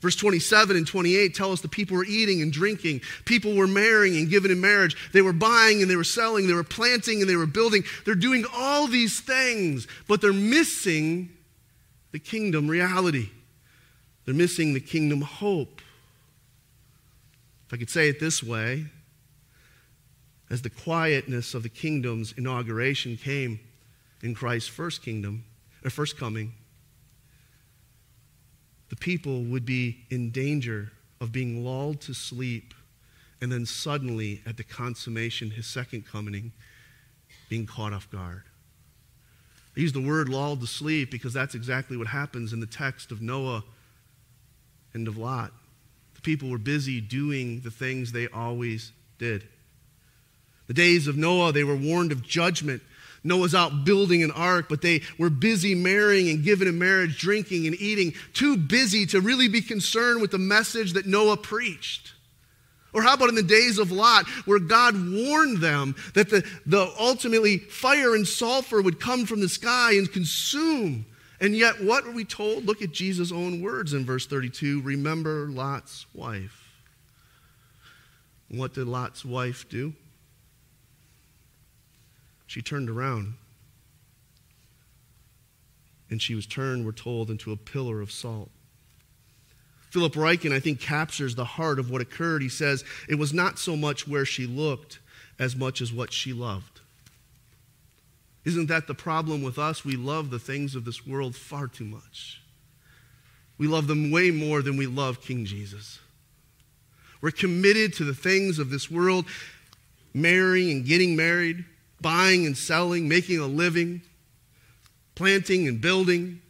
Verse 0.02 0.16
27 0.16 0.76
and 0.76 0.86
28 0.86 1.34
tell 1.34 1.52
us 1.52 1.62
the 1.62 1.68
people 1.68 1.98
were 1.98 2.06
eating 2.06 2.42
and 2.42 2.52
drinking. 2.52 3.02
People 3.26 3.56
were 3.56 3.68
marrying 3.68 4.18
and 4.18 4.30
giving 4.30 4.52
in 4.52 4.62
marriage. 4.62 4.96
They 5.14 5.22
were 5.22 5.34
buying 5.34 5.82
and 5.82 5.90
they 5.90 5.96
were 5.96 6.04
selling. 6.04 6.48
They 6.48 6.54
were 6.54 6.64
planting 6.64 7.22
and 7.22 7.30
they 7.30 7.36
were 7.36 7.46
building. 7.46 7.84
They're 8.04 8.16
doing 8.16 8.46
all 8.54 8.88
these 8.88 9.20
things, 9.20 9.88
but 10.08 10.22
they're 10.22 10.34
missing 10.34 11.30
the 12.12 12.20
kingdom 12.20 12.68
reality. 12.68 13.30
They're 14.26 14.34
missing 14.34 14.74
the 14.74 14.80
kingdom 14.80 15.22
hope. 15.22 15.82
If 17.68 17.74
I 17.74 17.78
could 17.78 17.90
say 17.90 18.10
it 18.10 18.20
this 18.20 18.44
way, 18.44 18.86
as 20.50 20.62
the 20.62 20.70
quietness 20.70 21.54
of 21.54 21.64
the 21.64 21.70
kingdom's 21.70 22.34
inauguration 22.38 23.18
came 23.18 23.60
in 24.22 24.36
Christ's 24.36 24.70
first 24.70 25.02
kingdom, 25.02 25.46
or 25.84 25.90
first 25.90 26.18
coming, 26.18 26.54
the 28.90 28.96
people 28.96 29.44
would 29.44 29.66
be 29.66 30.06
in 30.10 30.32
danger 30.32 30.92
of 31.20 31.32
being 31.32 31.64
lulled 31.66 32.02
to 32.02 32.14
sleep 32.14 32.74
and 33.42 33.52
then 33.52 33.66
suddenly 33.66 34.42
at 34.46 34.58
the 34.58 34.64
consummation, 34.64 35.52
his 35.52 35.68
second 35.68 36.06
coming, 36.06 36.52
being 37.50 37.66
caught 37.66 37.94
off 37.94 38.10
guard. 38.10 38.44
I 39.76 39.82
use 39.82 39.94
the 39.94 40.02
word 40.02 40.30
lulled 40.30 40.62
to 40.62 40.68
sleep 40.68 41.12
because 41.12 41.34
that's 41.34 41.54
exactly 41.54 41.98
what 41.98 42.08
happens 42.08 42.54
in 42.54 42.60
the 42.60 42.66
text 42.66 43.12
of 43.12 43.22
Noah 43.22 43.64
and 44.94 45.08
of 45.08 45.18
Lot. 45.18 45.52
The 46.16 46.22
people 46.22 46.50
were 46.50 46.58
busy 46.58 47.02
doing 47.02 47.60
the 47.60 47.72
things 47.72 48.12
they 48.12 48.28
always 48.28 48.94
did. 49.18 49.48
The 50.68 50.74
days 50.74 51.08
of 51.08 51.18
Noah, 51.18 51.52
they 51.52 51.64
were 51.64 51.76
warned 51.76 52.12
of 52.12 52.24
judgment. 52.24 52.82
Noah's 53.26 53.56
out 53.56 53.84
building 53.84 54.24
an 54.24 54.32
ark, 54.32 54.68
but 54.70 54.82
they 54.82 55.02
were 55.18 55.30
busy 55.30 55.74
marrying 55.76 56.30
and 56.30 56.44
giving 56.44 56.68
in 56.68 56.78
marriage, 56.78 57.18
drinking 57.18 57.66
and 57.66 57.76
eating, 57.82 58.14
too 58.34 58.56
busy 58.56 59.06
to 59.08 59.20
really 59.20 59.48
be 59.48 59.62
concerned 59.62 60.22
with 60.22 60.32
the 60.32 60.38
message 60.38 60.94
that 60.94 61.08
Noah 61.08 61.38
preached. 61.38 62.14
Or 62.94 63.02
how 63.02 63.16
about 63.16 63.30
in 63.30 63.36
the 63.36 63.44
days 63.44 63.78
of 63.78 63.92
Lot, 63.92 64.26
where 64.46 64.60
God 64.60 64.94
warned 64.96 65.58
them 65.58 65.96
that 66.14 66.30
the, 66.30 66.46
the 66.66 66.90
ultimately 66.98 67.58
fire 67.58 68.16
and 68.16 68.26
sulfur 68.26 68.82
would 68.82 69.02
come 69.02 69.26
from 69.26 69.42
the 69.42 69.50
sky 69.50 69.94
and 69.94 70.10
consume. 70.10 71.06
And 71.42 71.54
yet, 71.54 71.84
what 71.84 72.06
are 72.06 72.12
we 72.12 72.24
told? 72.24 72.66
Look 72.66 72.82
at 72.82 72.92
Jesus' 72.92 73.34
own 73.34 73.62
words 73.62 73.94
in 73.94 74.06
verse 74.06 74.28
32 74.28 74.82
Remember 74.82 75.50
Lot's 75.50 76.06
wife. 76.14 76.62
What 78.48 78.74
did 78.74 78.88
Lot's 78.88 79.26
wife 79.26 79.68
do? 79.68 79.94
She 82.48 82.62
turned 82.62 82.90
around. 82.90 83.36
And 86.10 86.22
she 86.22 86.36
was 86.36 86.46
turned, 86.46 86.86
we're 86.86 86.92
told, 86.92 87.30
into 87.30 87.52
a 87.52 87.58
pillar 87.58 88.02
of 88.02 88.12
salt. 88.12 88.50
Philip 89.90 90.14
Ryken, 90.14 90.52
I 90.52 90.60
think, 90.60 90.80
captures 90.80 91.36
the 91.36 91.46
heart 91.46 91.80
of 91.80 91.90
what 91.90 92.02
occurred. 92.02 92.42
He 92.42 92.50
says, 92.50 92.84
It 93.08 93.16
was 93.16 93.34
not 93.34 93.58
so 93.58 93.76
much 93.76 94.08
where 94.08 94.26
she 94.26 94.46
looked 94.46 95.00
as 95.40 95.56
much 95.56 95.82
as 95.82 95.92
what 95.92 96.12
she 96.12 96.34
loved. 96.34 96.82
Isn't 98.44 98.68
that 98.68 98.88
the 98.88 98.94
problem 98.94 99.42
with 99.42 99.58
us? 99.58 99.84
We 99.84 99.96
love 99.96 100.30
the 100.30 100.40
things 100.40 100.76
of 100.76 100.86
this 100.86 101.08
world 101.08 101.36
far 101.36 101.68
too 101.68 101.86
much. 101.86 102.42
We 103.58 103.68
love 103.68 103.88
them 103.88 104.12
way 104.12 104.32
more 104.32 104.62
than 104.62 104.78
we 104.78 104.86
love 104.86 105.22
King 105.22 105.46
Jesus. 105.46 106.00
We're 107.22 107.32
committed 107.32 107.94
to 107.94 108.04
the 108.04 108.14
things 108.14 108.60
of 108.60 108.70
this 108.70 108.92
world, 108.92 109.26
marrying 110.14 110.72
and 110.72 110.86
getting 110.86 111.16
married, 111.16 111.66
buying 112.02 112.46
and 112.46 112.58
selling, 112.58 113.08
making 113.08 113.40
a 113.40 113.48
living, 113.48 114.02
planting 115.16 115.68
and 115.68 115.82
building. 115.82 116.42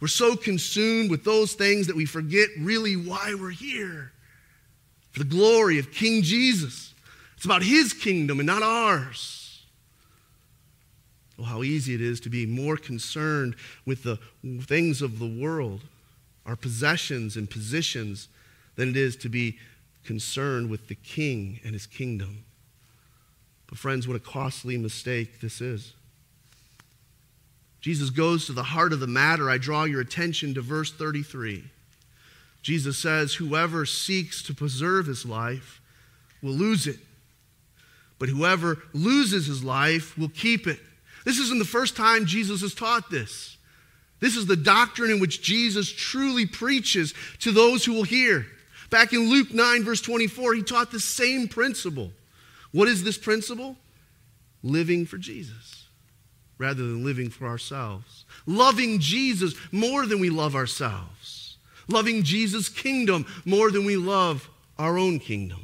We're 0.00 0.08
so 0.08 0.36
consumed 0.36 1.10
with 1.10 1.24
those 1.24 1.54
things 1.54 1.86
that 1.86 1.96
we 1.96 2.06
forget 2.06 2.48
really 2.58 2.96
why 2.96 3.34
we're 3.38 3.50
here 3.50 4.12
for 5.12 5.20
the 5.20 5.24
glory 5.24 5.78
of 5.78 5.92
King 5.92 6.22
Jesus. 6.22 6.94
It's 7.36 7.44
about 7.44 7.62
his 7.62 7.92
kingdom 7.92 8.40
and 8.40 8.46
not 8.46 8.62
ours. 8.62 9.62
Oh, 11.38 11.44
how 11.44 11.62
easy 11.62 11.94
it 11.94 12.00
is 12.00 12.20
to 12.20 12.30
be 12.30 12.46
more 12.46 12.76
concerned 12.76 13.56
with 13.84 14.02
the 14.02 14.18
things 14.62 15.02
of 15.02 15.18
the 15.18 15.26
world, 15.26 15.82
our 16.46 16.56
possessions 16.56 17.36
and 17.36 17.48
positions, 17.48 18.28
than 18.76 18.88
it 18.88 18.96
is 18.96 19.16
to 19.16 19.28
be 19.28 19.58
concerned 20.04 20.70
with 20.70 20.88
the 20.88 20.94
king 20.94 21.60
and 21.64 21.74
his 21.74 21.86
kingdom. 21.86 22.44
But, 23.72 23.78
friends, 23.78 24.06
what 24.06 24.18
a 24.18 24.20
costly 24.20 24.76
mistake 24.76 25.40
this 25.40 25.62
is. 25.62 25.94
Jesus 27.80 28.10
goes 28.10 28.44
to 28.44 28.52
the 28.52 28.62
heart 28.62 28.92
of 28.92 29.00
the 29.00 29.06
matter. 29.06 29.48
I 29.48 29.56
draw 29.56 29.84
your 29.84 30.02
attention 30.02 30.52
to 30.52 30.60
verse 30.60 30.92
33. 30.92 31.64
Jesus 32.60 32.98
says, 32.98 33.32
Whoever 33.32 33.86
seeks 33.86 34.42
to 34.42 34.54
preserve 34.54 35.06
his 35.06 35.24
life 35.24 35.80
will 36.42 36.52
lose 36.52 36.86
it, 36.86 36.98
but 38.18 38.28
whoever 38.28 38.82
loses 38.92 39.46
his 39.46 39.64
life 39.64 40.18
will 40.18 40.28
keep 40.28 40.66
it. 40.66 40.78
This 41.24 41.38
isn't 41.38 41.58
the 41.58 41.64
first 41.64 41.96
time 41.96 42.26
Jesus 42.26 42.60
has 42.60 42.74
taught 42.74 43.10
this. 43.10 43.56
This 44.20 44.36
is 44.36 44.44
the 44.44 44.54
doctrine 44.54 45.10
in 45.10 45.18
which 45.18 45.40
Jesus 45.40 45.90
truly 45.90 46.44
preaches 46.44 47.14
to 47.38 47.52
those 47.52 47.86
who 47.86 47.94
will 47.94 48.02
hear. 48.02 48.44
Back 48.90 49.14
in 49.14 49.30
Luke 49.30 49.54
9, 49.54 49.82
verse 49.82 50.02
24, 50.02 50.56
he 50.56 50.62
taught 50.62 50.90
the 50.90 51.00
same 51.00 51.48
principle. 51.48 52.12
What 52.72 52.88
is 52.88 53.04
this 53.04 53.18
principle? 53.18 53.76
Living 54.62 55.06
for 55.06 55.18
Jesus 55.18 55.82
rather 56.62 56.82
than 56.82 57.04
living 57.04 57.28
for 57.28 57.48
ourselves. 57.48 58.24
Loving 58.46 59.00
Jesus 59.00 59.54
more 59.72 60.06
than 60.06 60.20
we 60.20 60.30
love 60.30 60.54
ourselves. 60.54 61.56
Loving 61.88 62.22
Jesus' 62.22 62.68
kingdom 62.68 63.26
more 63.44 63.72
than 63.72 63.84
we 63.84 63.96
love 63.96 64.48
our 64.78 64.96
own 64.96 65.18
kingdom. 65.18 65.60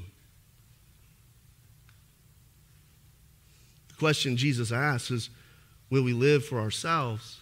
The 3.90 3.94
question 3.94 4.36
Jesus 4.36 4.72
asks 4.72 5.10
is 5.10 5.30
will 5.88 6.02
we 6.02 6.12
live 6.12 6.44
for 6.44 6.58
ourselves 6.58 7.38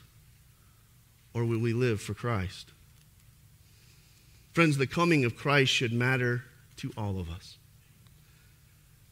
or 1.32 1.44
will 1.44 1.58
we 1.58 1.72
live 1.72 2.00
for 2.00 2.12
Christ? 2.12 2.70
Friends, 4.52 4.76
the 4.76 4.86
coming 4.86 5.24
of 5.24 5.36
Christ 5.36 5.72
should 5.72 5.92
matter 5.92 6.44
to 6.76 6.92
all 6.96 7.18
of 7.18 7.30
us. 7.30 7.55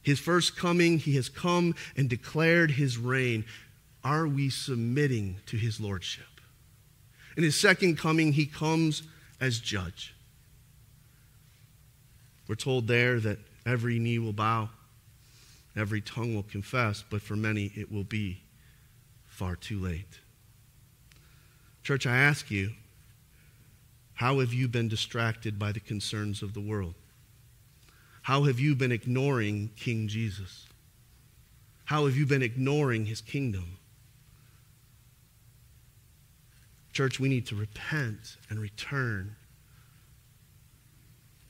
His 0.04 0.20
first 0.20 0.54
coming, 0.54 0.98
he 0.98 1.16
has 1.16 1.28
come 1.30 1.74
and 1.96 2.08
declared 2.08 2.72
his 2.72 2.98
reign. 2.98 3.46
Are 4.04 4.28
we 4.28 4.50
submitting 4.50 5.38
to 5.46 5.56
his 5.56 5.80
lordship? 5.80 6.26
In 7.38 7.42
his 7.42 7.58
second 7.58 7.96
coming, 7.96 8.34
he 8.34 8.44
comes 8.44 9.02
as 9.40 9.58
judge. 9.58 10.14
We're 12.46 12.54
told 12.54 12.86
there 12.86 13.18
that 13.20 13.38
every 13.64 13.98
knee 13.98 14.18
will 14.18 14.34
bow, 14.34 14.68
every 15.74 16.02
tongue 16.02 16.34
will 16.34 16.42
confess, 16.42 17.02
but 17.08 17.22
for 17.22 17.34
many 17.34 17.72
it 17.74 17.90
will 17.90 18.04
be 18.04 18.42
far 19.26 19.56
too 19.56 19.80
late. 19.80 20.20
Church, 21.82 22.06
I 22.06 22.18
ask 22.18 22.50
you, 22.50 22.72
how 24.12 24.40
have 24.40 24.52
you 24.52 24.68
been 24.68 24.88
distracted 24.88 25.58
by 25.58 25.72
the 25.72 25.80
concerns 25.80 26.42
of 26.42 26.52
the 26.52 26.60
world? 26.60 26.94
How 28.24 28.44
have 28.44 28.58
you 28.58 28.74
been 28.74 28.90
ignoring 28.90 29.68
King 29.76 30.08
Jesus? 30.08 30.66
How 31.84 32.06
have 32.06 32.16
you 32.16 32.24
been 32.24 32.40
ignoring 32.40 33.04
his 33.04 33.20
kingdom? 33.20 33.76
Church, 36.94 37.20
we 37.20 37.28
need 37.28 37.46
to 37.48 37.54
repent 37.54 38.38
and 38.48 38.58
return 38.58 39.36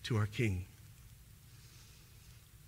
to 0.02 0.16
our 0.16 0.26
King. 0.26 0.64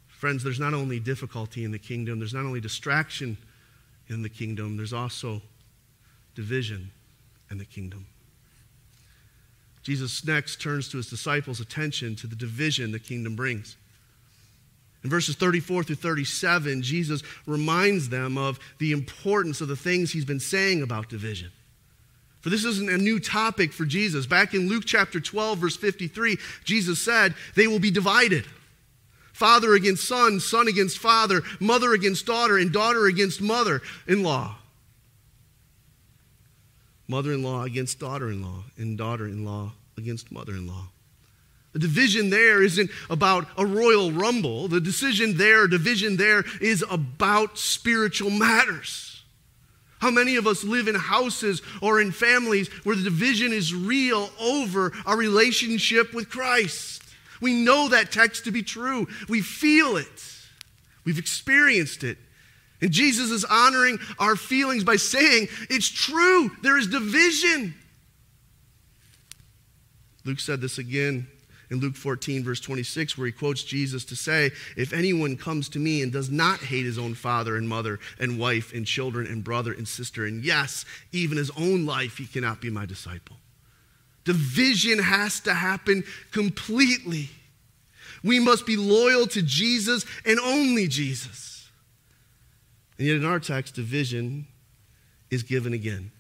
Friends, 0.06 0.44
there's 0.44 0.60
not 0.60 0.72
only 0.72 1.00
difficulty 1.00 1.64
in 1.64 1.72
the 1.72 1.78
kingdom, 1.80 2.20
there's 2.20 2.32
not 2.32 2.44
only 2.44 2.60
distraction 2.60 3.36
in 4.06 4.22
the 4.22 4.28
kingdom, 4.28 4.76
there's 4.76 4.92
also 4.92 5.42
division 6.36 6.92
in 7.50 7.58
the 7.58 7.64
kingdom. 7.64 8.06
Jesus 9.82 10.24
next 10.24 10.60
turns 10.60 10.88
to 10.90 10.96
his 10.96 11.10
disciples' 11.10 11.58
attention 11.58 12.14
to 12.14 12.28
the 12.28 12.36
division 12.36 12.92
the 12.92 13.00
kingdom 13.00 13.34
brings. 13.34 13.76
In 15.06 15.10
verses 15.10 15.36
34 15.36 15.84
through 15.84 15.94
37, 15.94 16.82
Jesus 16.82 17.22
reminds 17.46 18.08
them 18.08 18.36
of 18.36 18.58
the 18.78 18.90
importance 18.90 19.60
of 19.60 19.68
the 19.68 19.76
things 19.76 20.10
he's 20.10 20.24
been 20.24 20.40
saying 20.40 20.82
about 20.82 21.08
division. 21.08 21.52
For 22.40 22.50
this 22.50 22.64
isn't 22.64 22.90
a 22.90 22.98
new 22.98 23.20
topic 23.20 23.72
for 23.72 23.84
Jesus. 23.84 24.26
Back 24.26 24.52
in 24.52 24.68
Luke 24.68 24.82
chapter 24.84 25.20
12, 25.20 25.58
verse 25.60 25.76
53, 25.76 26.38
Jesus 26.64 27.00
said, 27.00 27.36
They 27.54 27.68
will 27.68 27.78
be 27.78 27.92
divided 27.92 28.46
father 29.32 29.74
against 29.74 30.08
son, 30.08 30.40
son 30.40 30.66
against 30.66 30.98
father, 30.98 31.44
mother 31.60 31.92
against 31.92 32.26
daughter, 32.26 32.58
and 32.58 32.72
daughter 32.72 33.06
against 33.06 33.40
mother 33.40 33.82
in 34.08 34.24
law. 34.24 34.56
Mother 37.06 37.32
in 37.32 37.44
law 37.44 37.62
against 37.62 38.00
daughter 38.00 38.28
in 38.28 38.42
law, 38.42 38.64
and 38.76 38.98
daughter 38.98 39.28
in 39.28 39.44
law 39.44 39.70
against 39.96 40.32
mother 40.32 40.54
in 40.54 40.66
law. 40.66 40.88
The 41.76 41.80
division 41.80 42.30
there 42.30 42.62
isn't 42.62 42.90
about 43.10 43.46
a 43.58 43.66
royal 43.66 44.10
rumble. 44.10 44.66
The 44.66 44.80
decision 44.80 45.36
there, 45.36 45.66
division 45.66 46.16
there, 46.16 46.42
is 46.58 46.82
about 46.90 47.58
spiritual 47.58 48.30
matters. 48.30 49.22
How 49.98 50.10
many 50.10 50.36
of 50.36 50.46
us 50.46 50.64
live 50.64 50.88
in 50.88 50.94
houses 50.94 51.60
or 51.82 52.00
in 52.00 52.12
families 52.12 52.68
where 52.84 52.96
the 52.96 53.02
division 53.02 53.52
is 53.52 53.74
real 53.74 54.30
over 54.40 54.94
our 55.04 55.18
relationship 55.18 56.14
with 56.14 56.30
Christ? 56.30 57.02
We 57.42 57.52
know 57.52 57.90
that 57.90 58.10
text 58.10 58.44
to 58.44 58.50
be 58.50 58.62
true. 58.62 59.06
We 59.28 59.42
feel 59.42 59.98
it. 59.98 60.24
We've 61.04 61.18
experienced 61.18 62.04
it. 62.04 62.16
And 62.80 62.90
Jesus 62.90 63.30
is 63.30 63.44
honoring 63.44 63.98
our 64.18 64.34
feelings 64.34 64.82
by 64.82 64.96
saying, 64.96 65.48
It's 65.68 65.90
true, 65.90 66.52
there 66.62 66.78
is 66.78 66.86
division. 66.86 67.74
Luke 70.24 70.40
said 70.40 70.62
this 70.62 70.78
again 70.78 71.28
in 71.70 71.80
Luke 71.80 71.96
14, 71.96 72.44
verse 72.44 72.60
26, 72.60 73.18
where 73.18 73.26
he 73.26 73.32
quotes 73.32 73.64
Jesus 73.64 74.04
to 74.06 74.16
say, 74.16 74.52
If 74.76 74.92
anyone 74.92 75.36
comes 75.36 75.68
to 75.70 75.78
me 75.78 76.02
and 76.02 76.12
does 76.12 76.30
not 76.30 76.60
hate 76.60 76.84
his 76.84 76.98
own 76.98 77.14
father 77.14 77.56
and 77.56 77.68
mother 77.68 77.98
and 78.18 78.38
wife 78.38 78.72
and 78.72 78.86
children 78.86 79.26
and 79.26 79.42
brother 79.42 79.72
and 79.72 79.86
sister, 79.86 80.24
and 80.24 80.44
yes, 80.44 80.84
even 81.12 81.38
his 81.38 81.50
own 81.56 81.84
life, 81.84 82.18
he 82.18 82.26
cannot 82.26 82.60
be 82.60 82.70
my 82.70 82.86
disciple. 82.86 83.36
Division 84.24 84.98
has 84.98 85.40
to 85.40 85.54
happen 85.54 86.04
completely. 86.32 87.30
We 88.22 88.40
must 88.40 88.66
be 88.66 88.76
loyal 88.76 89.26
to 89.28 89.42
Jesus 89.42 90.04
and 90.24 90.38
only 90.40 90.88
Jesus. 90.88 91.68
And 92.98 93.06
yet, 93.06 93.16
in 93.16 93.24
our 93.24 93.40
text, 93.40 93.74
division 93.74 94.46
is 95.30 95.42
given 95.42 95.72
again. 95.72 96.12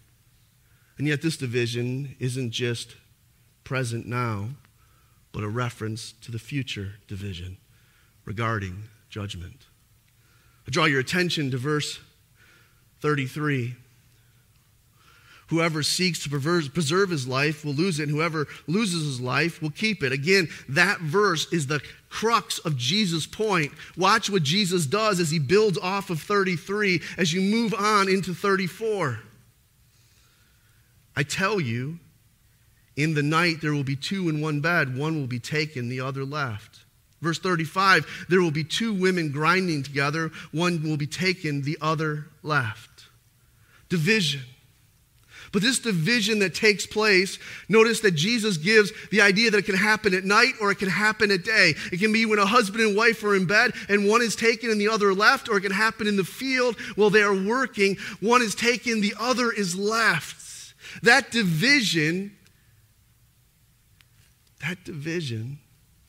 And 0.98 1.06
yet, 1.06 1.22
this 1.22 1.36
division 1.36 2.16
isn't 2.18 2.50
just 2.50 2.96
present 3.64 4.06
now, 4.06 4.50
but 5.36 5.44
a 5.44 5.48
reference 5.48 6.14
to 6.22 6.32
the 6.32 6.38
future 6.38 6.94
division 7.08 7.58
regarding 8.24 8.84
judgment. 9.10 9.66
I 10.66 10.70
draw 10.70 10.86
your 10.86 11.00
attention 11.00 11.50
to 11.50 11.58
verse 11.58 12.00
33. 13.02 13.74
Whoever 15.48 15.82
seeks 15.82 16.22
to 16.22 16.30
preserve 16.30 17.10
his 17.10 17.28
life 17.28 17.66
will 17.66 17.74
lose 17.74 18.00
it, 18.00 18.04
and 18.04 18.12
whoever 18.12 18.46
loses 18.66 19.04
his 19.04 19.20
life 19.20 19.60
will 19.60 19.68
keep 19.68 20.02
it. 20.02 20.10
Again, 20.10 20.48
that 20.70 21.00
verse 21.00 21.52
is 21.52 21.66
the 21.66 21.82
crux 22.08 22.58
of 22.60 22.78
Jesus' 22.78 23.26
point. 23.26 23.72
Watch 23.94 24.30
what 24.30 24.42
Jesus 24.42 24.86
does 24.86 25.20
as 25.20 25.30
he 25.30 25.38
builds 25.38 25.76
off 25.76 26.08
of 26.08 26.22
33 26.22 27.02
as 27.18 27.34
you 27.34 27.42
move 27.42 27.74
on 27.74 28.08
into 28.08 28.32
34. 28.32 29.20
I 31.14 31.22
tell 31.24 31.60
you, 31.60 31.98
in 32.96 33.14
the 33.14 33.22
night 33.22 33.60
there 33.60 33.72
will 33.72 33.84
be 33.84 33.96
two 33.96 34.28
in 34.28 34.40
one 34.40 34.60
bed, 34.60 34.96
one 34.96 35.18
will 35.18 35.26
be 35.26 35.38
taken, 35.38 35.88
the 35.88 36.00
other 36.00 36.24
left. 36.24 36.80
Verse 37.20 37.38
35 37.38 38.26
there 38.28 38.40
will 38.40 38.50
be 38.50 38.64
two 38.64 38.92
women 38.92 39.30
grinding 39.30 39.82
together, 39.82 40.30
one 40.52 40.82
will 40.82 40.96
be 40.96 41.06
taken, 41.06 41.62
the 41.62 41.78
other 41.80 42.26
left. 42.42 43.06
Division. 43.88 44.42
But 45.52 45.62
this 45.62 45.78
division 45.78 46.40
that 46.40 46.54
takes 46.54 46.86
place, 46.86 47.38
notice 47.68 48.00
that 48.00 48.10
Jesus 48.10 48.56
gives 48.56 48.92
the 49.10 49.22
idea 49.22 49.50
that 49.50 49.58
it 49.58 49.64
can 49.64 49.76
happen 49.76 50.12
at 50.12 50.24
night 50.24 50.54
or 50.60 50.70
it 50.70 50.78
can 50.78 50.88
happen 50.88 51.30
at 51.30 51.44
day. 51.44 51.74
It 51.92 51.98
can 51.98 52.12
be 52.12 52.26
when 52.26 52.38
a 52.38 52.44
husband 52.44 52.82
and 52.84 52.96
wife 52.96 53.22
are 53.24 53.34
in 53.34 53.46
bed 53.46 53.72
and 53.88 54.06
one 54.08 54.22
is 54.22 54.36
taken 54.36 54.70
and 54.70 54.80
the 54.80 54.88
other 54.88 55.14
left, 55.14 55.48
or 55.48 55.56
it 55.56 55.62
can 55.62 55.72
happen 55.72 56.06
in 56.06 56.16
the 56.16 56.24
field 56.24 56.78
while 56.96 57.10
they 57.10 57.22
are 57.22 57.34
working. 57.34 57.96
One 58.20 58.42
is 58.42 58.54
taken, 58.54 59.00
the 59.00 59.14
other 59.18 59.50
is 59.50 59.76
left. 59.76 60.74
That 61.02 61.30
division, 61.30 62.36
that 64.60 64.84
division 64.84 65.58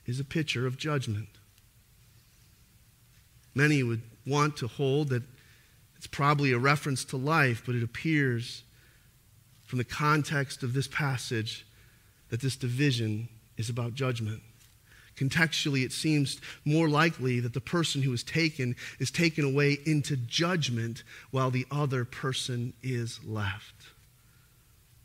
is 0.05 0.19
a 0.19 0.23
picture 0.23 0.65
of 0.65 0.77
judgment. 0.77 1.27
Many 3.53 3.83
would 3.83 4.01
want 4.25 4.57
to 4.57 4.67
hold 4.67 5.09
that 5.09 5.23
it's 5.97 6.07
probably 6.07 6.51
a 6.51 6.59
reference 6.59 7.03
to 7.05 7.17
life, 7.17 7.63
but 7.65 7.75
it 7.75 7.83
appears 7.83 8.63
from 9.65 9.79
the 9.79 9.83
context 9.83 10.63
of 10.63 10.73
this 10.73 10.87
passage 10.87 11.65
that 12.29 12.41
this 12.41 12.55
division 12.55 13.27
is 13.57 13.69
about 13.69 13.95
judgment. 13.95 14.41
Contextually, 15.17 15.83
it 15.83 15.91
seems 15.91 16.39
more 16.63 16.87
likely 16.87 17.39
that 17.39 17.53
the 17.53 17.61
person 17.61 18.03
who 18.03 18.13
is 18.13 18.23
taken 18.23 18.75
is 18.99 19.09
taken 19.09 19.43
away 19.43 19.77
into 19.85 20.15
judgment 20.15 21.03
while 21.31 21.49
the 21.49 21.65
other 21.71 22.05
person 22.05 22.73
is 22.83 23.19
left. 23.25 23.73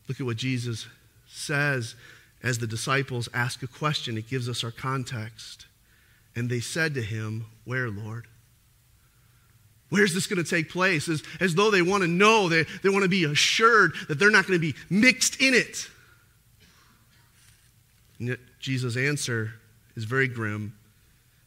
Look 0.09 0.21
at 0.21 0.27
what 0.27 0.37
Jesus 0.37 0.87
says 1.27 1.95
as 2.43 2.59
the 2.59 2.67
disciples 2.67 3.29
ask 3.33 3.63
a 3.63 3.67
question. 3.67 4.19
It 4.19 4.29
gives 4.29 4.49
us 4.49 4.65
our 4.65 4.71
context. 4.71 5.67
And 6.35 6.49
they 6.49 6.61
said 6.61 6.95
to 6.95 7.03
him, 7.03 7.47
Where, 7.65 7.91
Lord? 7.91 8.27
Where's 9.91 10.15
this 10.15 10.27
going 10.27 10.43
to 10.43 10.51
take 10.51 10.71
place? 10.71 11.07
As, 11.09 11.23
as 11.39 11.55
though 11.55 11.71
they 11.71 11.83
want 11.83 12.03
to 12.03 12.09
know, 12.09 12.49
they, 12.49 12.65
they 12.83 12.89
want 12.89 13.03
to 13.03 13.11
be 13.11 13.25
assured 13.25 13.93
that 14.09 14.19
they're 14.19 14.31
not 14.31 14.47
going 14.47 14.59
to 14.59 14.73
be 14.73 14.75
mixed 14.89 15.43
in 15.43 15.53
it. 15.53 15.87
And 18.19 18.29
yet, 18.29 18.39
Jesus' 18.59 18.97
answer 18.97 19.53
is 19.95 20.05
very 20.05 20.29
grim. 20.29 20.75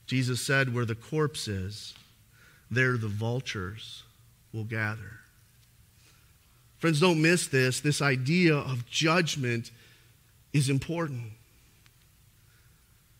Jesus 0.05 0.41
said, 0.41 0.73
Where 0.73 0.85
the 0.85 0.95
corpse 0.95 1.47
is, 1.47 1.95
there 2.69 2.97
the 2.97 3.07
vultures 3.07 4.03
will 4.53 4.63
gather. 4.63 5.19
Friends, 6.77 6.99
don't 6.99 7.21
miss 7.21 7.47
this. 7.47 7.79
This 7.79 8.01
idea 8.01 8.55
of 8.55 8.87
judgment 8.87 9.71
is 10.55 10.69
important. 10.69 11.33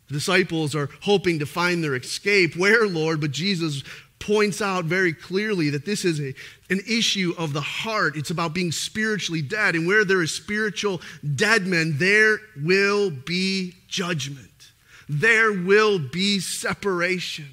The 0.07 0.13
disciples 0.13 0.73
are 0.73 0.89
hoping 1.01 1.39
to 1.39 1.45
find 1.45 1.83
their 1.83 1.95
escape. 1.95 2.55
Where, 2.55 2.87
Lord? 2.87 3.19
But 3.19 3.31
Jesus 3.31 3.83
points 4.19 4.61
out 4.61 4.85
very 4.85 5.11
clearly 5.11 5.69
that 5.71 5.85
this 5.85 6.05
is 6.05 6.21
a, 6.21 6.33
an 6.69 6.79
issue 6.87 7.33
of 7.37 7.51
the 7.51 7.61
heart. 7.61 8.15
It's 8.15 8.29
about 8.29 8.53
being 8.53 8.71
spiritually 8.71 9.41
dead. 9.41 9.75
And 9.75 9.85
where 9.85 10.05
there 10.05 10.21
is 10.21 10.31
spiritual 10.31 11.01
dead 11.35 11.67
men, 11.67 11.95
there 11.97 12.37
will 12.63 13.09
be 13.11 13.75
judgment, 13.89 14.71
there 15.09 15.51
will 15.51 15.99
be 15.99 16.39
separation. 16.39 17.49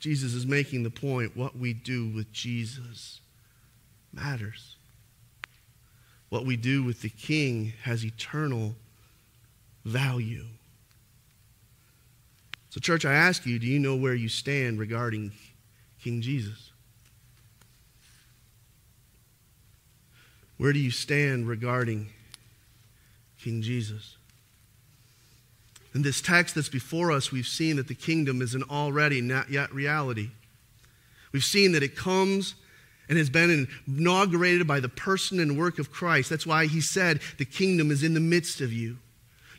Jesus 0.00 0.34
is 0.34 0.44
making 0.44 0.82
the 0.82 0.90
point 0.90 1.36
what 1.36 1.56
we 1.56 1.72
do 1.72 2.08
with 2.08 2.32
Jesus 2.32 3.20
matters. 4.12 4.71
What 6.32 6.46
we 6.46 6.56
do 6.56 6.82
with 6.82 7.02
the 7.02 7.10
King 7.10 7.74
has 7.82 8.06
eternal 8.06 8.74
value. 9.84 10.46
So, 12.70 12.80
church, 12.80 13.04
I 13.04 13.12
ask 13.12 13.44
you 13.44 13.58
do 13.58 13.66
you 13.66 13.78
know 13.78 13.96
where 13.96 14.14
you 14.14 14.30
stand 14.30 14.78
regarding 14.78 15.32
King 16.02 16.22
Jesus? 16.22 16.70
Where 20.56 20.72
do 20.72 20.78
you 20.78 20.90
stand 20.90 21.46
regarding 21.46 22.08
King 23.38 23.60
Jesus? 23.60 24.16
In 25.94 26.00
this 26.00 26.22
text 26.22 26.54
that's 26.54 26.70
before 26.70 27.12
us, 27.12 27.30
we've 27.30 27.46
seen 27.46 27.76
that 27.76 27.88
the 27.88 27.94
kingdom 27.94 28.40
is 28.40 28.54
an 28.54 28.62
already 28.70 29.20
not 29.20 29.50
yet 29.50 29.70
reality. 29.70 30.30
We've 31.30 31.44
seen 31.44 31.72
that 31.72 31.82
it 31.82 31.94
comes 31.94 32.54
and 33.12 33.18
has 33.18 33.28
been 33.28 33.68
inaugurated 33.86 34.66
by 34.66 34.80
the 34.80 34.88
person 34.88 35.38
and 35.38 35.58
work 35.58 35.78
of 35.78 35.92
Christ. 35.92 36.30
That's 36.30 36.46
why 36.46 36.64
he 36.64 36.80
said, 36.80 37.20
The 37.36 37.44
kingdom 37.44 37.90
is 37.90 38.02
in 38.02 38.14
the 38.14 38.20
midst 38.20 38.62
of 38.62 38.72
you. 38.72 38.96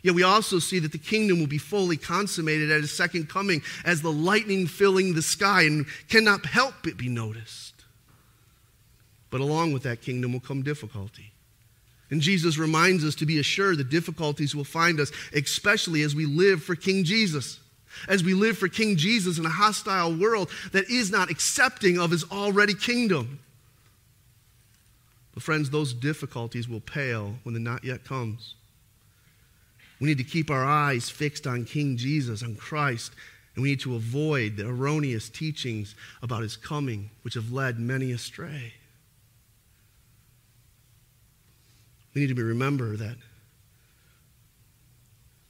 Yet 0.02 0.16
we 0.16 0.24
also 0.24 0.58
see 0.58 0.80
that 0.80 0.90
the 0.90 0.98
kingdom 0.98 1.38
will 1.38 1.46
be 1.46 1.58
fully 1.58 1.96
consummated 1.96 2.72
at 2.72 2.80
his 2.80 2.90
second 2.90 3.28
coming 3.28 3.62
as 3.84 4.02
the 4.02 4.10
lightning 4.10 4.66
filling 4.66 5.14
the 5.14 5.22
sky 5.22 5.62
and 5.62 5.86
cannot 6.08 6.44
help 6.46 6.74
but 6.82 6.96
be 6.96 7.08
noticed. 7.08 7.74
But 9.30 9.40
along 9.40 9.72
with 9.72 9.84
that 9.84 10.02
kingdom 10.02 10.32
will 10.32 10.40
come 10.40 10.64
difficulty. 10.64 11.30
And 12.10 12.20
Jesus 12.20 12.58
reminds 12.58 13.04
us 13.04 13.14
to 13.14 13.24
be 13.24 13.38
assured 13.38 13.78
that 13.78 13.88
difficulties 13.88 14.52
will 14.52 14.64
find 14.64 14.98
us, 14.98 15.12
especially 15.32 16.02
as 16.02 16.12
we 16.12 16.26
live 16.26 16.60
for 16.60 16.74
King 16.74 17.04
Jesus. 17.04 17.60
As 18.08 18.24
we 18.24 18.34
live 18.34 18.58
for 18.58 18.66
King 18.66 18.96
Jesus 18.96 19.38
in 19.38 19.46
a 19.46 19.50
hostile 19.50 20.12
world 20.12 20.50
that 20.72 20.90
is 20.90 21.12
not 21.12 21.30
accepting 21.30 22.00
of 22.00 22.10
his 22.10 22.24
already 22.32 22.74
kingdom. 22.74 23.38
But, 25.34 25.42
friends, 25.42 25.68
those 25.68 25.92
difficulties 25.92 26.68
will 26.68 26.80
pale 26.80 27.34
when 27.42 27.54
the 27.54 27.60
not 27.60 27.84
yet 27.84 28.04
comes. 28.04 28.54
We 30.00 30.06
need 30.06 30.18
to 30.18 30.24
keep 30.24 30.50
our 30.50 30.64
eyes 30.64 31.10
fixed 31.10 31.46
on 31.46 31.64
King 31.64 31.96
Jesus, 31.96 32.42
on 32.42 32.54
Christ, 32.54 33.12
and 33.54 33.62
we 33.62 33.70
need 33.70 33.80
to 33.80 33.96
avoid 33.96 34.56
the 34.56 34.68
erroneous 34.68 35.28
teachings 35.28 35.94
about 36.22 36.42
his 36.42 36.56
coming, 36.56 37.10
which 37.22 37.34
have 37.34 37.52
led 37.52 37.78
many 37.78 38.12
astray. 38.12 38.74
We 42.14 42.20
need 42.20 42.34
to 42.34 42.44
remember 42.44 42.96
that 42.96 43.16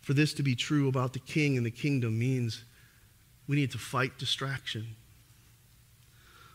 for 0.01 0.13
this 0.13 0.35
to 0.35 0.43
be 0.43 0.55
true 0.55 0.87
about 0.87 1.15
the 1.15 1.19
king 1.19 1.57
and 1.57 1.65
the 1.65 1.71
kingdom 1.71 2.19
means 2.19 2.65
we 3.49 3.57
need 3.57 3.71
to 3.73 3.79
fight 3.79 4.19
distraction. 4.19 4.97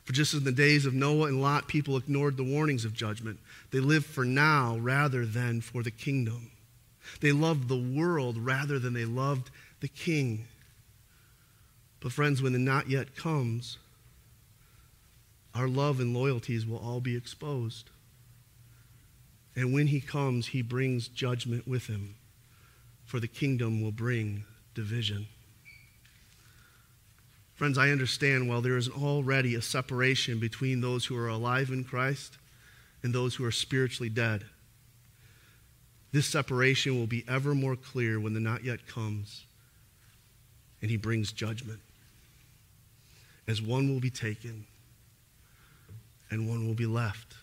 For 0.09 0.13
just 0.13 0.33
as 0.33 0.39
in 0.39 0.45
the 0.45 0.51
days 0.51 0.87
of 0.87 0.95
Noah 0.95 1.27
and 1.27 1.39
Lot, 1.39 1.67
people 1.67 1.95
ignored 1.95 2.35
the 2.35 2.43
warnings 2.43 2.83
of 2.83 2.95
judgment, 2.95 3.37
they 3.69 3.79
lived 3.79 4.07
for 4.07 4.25
now 4.25 4.75
rather 4.75 5.23
than 5.23 5.61
for 5.61 5.83
the 5.83 5.91
kingdom. 5.91 6.49
They 7.21 7.31
loved 7.31 7.67
the 7.67 7.77
world 7.77 8.35
rather 8.35 8.79
than 8.79 8.93
they 8.93 9.05
loved 9.05 9.51
the 9.81 9.87
king. 9.87 10.47
But, 11.99 12.11
friends, 12.11 12.41
when 12.41 12.53
the 12.53 12.57
not 12.57 12.89
yet 12.89 13.15
comes, 13.15 13.77
our 15.53 15.67
love 15.67 15.99
and 15.99 16.11
loyalties 16.11 16.65
will 16.65 16.79
all 16.79 17.01
be 17.01 17.15
exposed. 17.15 17.91
And 19.55 19.75
when 19.75 19.85
he 19.85 20.01
comes, 20.01 20.47
he 20.47 20.63
brings 20.63 21.07
judgment 21.07 21.67
with 21.67 21.85
him, 21.85 22.15
for 23.05 23.19
the 23.19 23.27
kingdom 23.27 23.79
will 23.79 23.91
bring 23.91 24.45
division. 24.73 25.27
Friends, 27.59 27.77
I 27.77 27.89
understand 27.89 28.47
while 28.47 28.61
there 28.61 28.77
is 28.77 28.87
already 28.87 29.53
a 29.53 29.61
separation 29.61 30.39
between 30.39 30.79
those 30.79 31.05
who 31.05 31.17
are 31.17 31.27
alive 31.27 31.71
in 31.71 31.83
Christ 31.83 32.37
and 33.03 33.13
those 33.13 33.35
who 33.35 33.43
are 33.43 33.51
spiritually 33.51 34.07
dead. 34.07 34.45
This 36.13 36.25
separation 36.25 36.97
will 36.97 37.05
be 37.05 37.25
ever 37.27 37.53
more 37.53 37.75
clear 37.75 38.17
when 38.17 38.33
the 38.33 38.39
not 38.39 38.63
yet 38.63 38.87
comes 38.87 39.43
and 40.81 40.89
he 40.89 40.95
brings 40.95 41.33
judgment. 41.33 41.81
As 43.45 43.61
one 43.61 43.89
will 43.89 43.99
be 43.99 44.09
taken 44.09 44.65
and 46.31 46.47
one 46.47 46.65
will 46.65 46.75
be 46.75 46.85
left. 46.85 47.33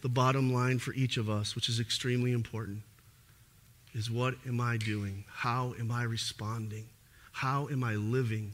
The 0.00 0.08
bottom 0.08 0.54
line 0.54 0.78
for 0.78 0.94
each 0.94 1.18
of 1.18 1.28
us, 1.28 1.54
which 1.54 1.68
is 1.68 1.80
extremely 1.80 2.32
important, 2.32 2.80
is 3.92 4.10
what 4.10 4.36
am 4.46 4.58
I 4.58 4.78
doing? 4.78 5.24
How 5.30 5.74
am 5.78 5.90
I 5.90 6.04
responding? 6.04 6.86
How 7.38 7.68
am 7.68 7.84
I 7.84 7.94
living 7.94 8.52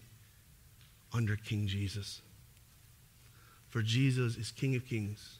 under 1.10 1.36
King 1.36 1.66
Jesus? 1.66 2.20
For 3.70 3.80
Jesus 3.80 4.36
is 4.36 4.50
King 4.50 4.76
of 4.76 4.86
kings 4.86 5.38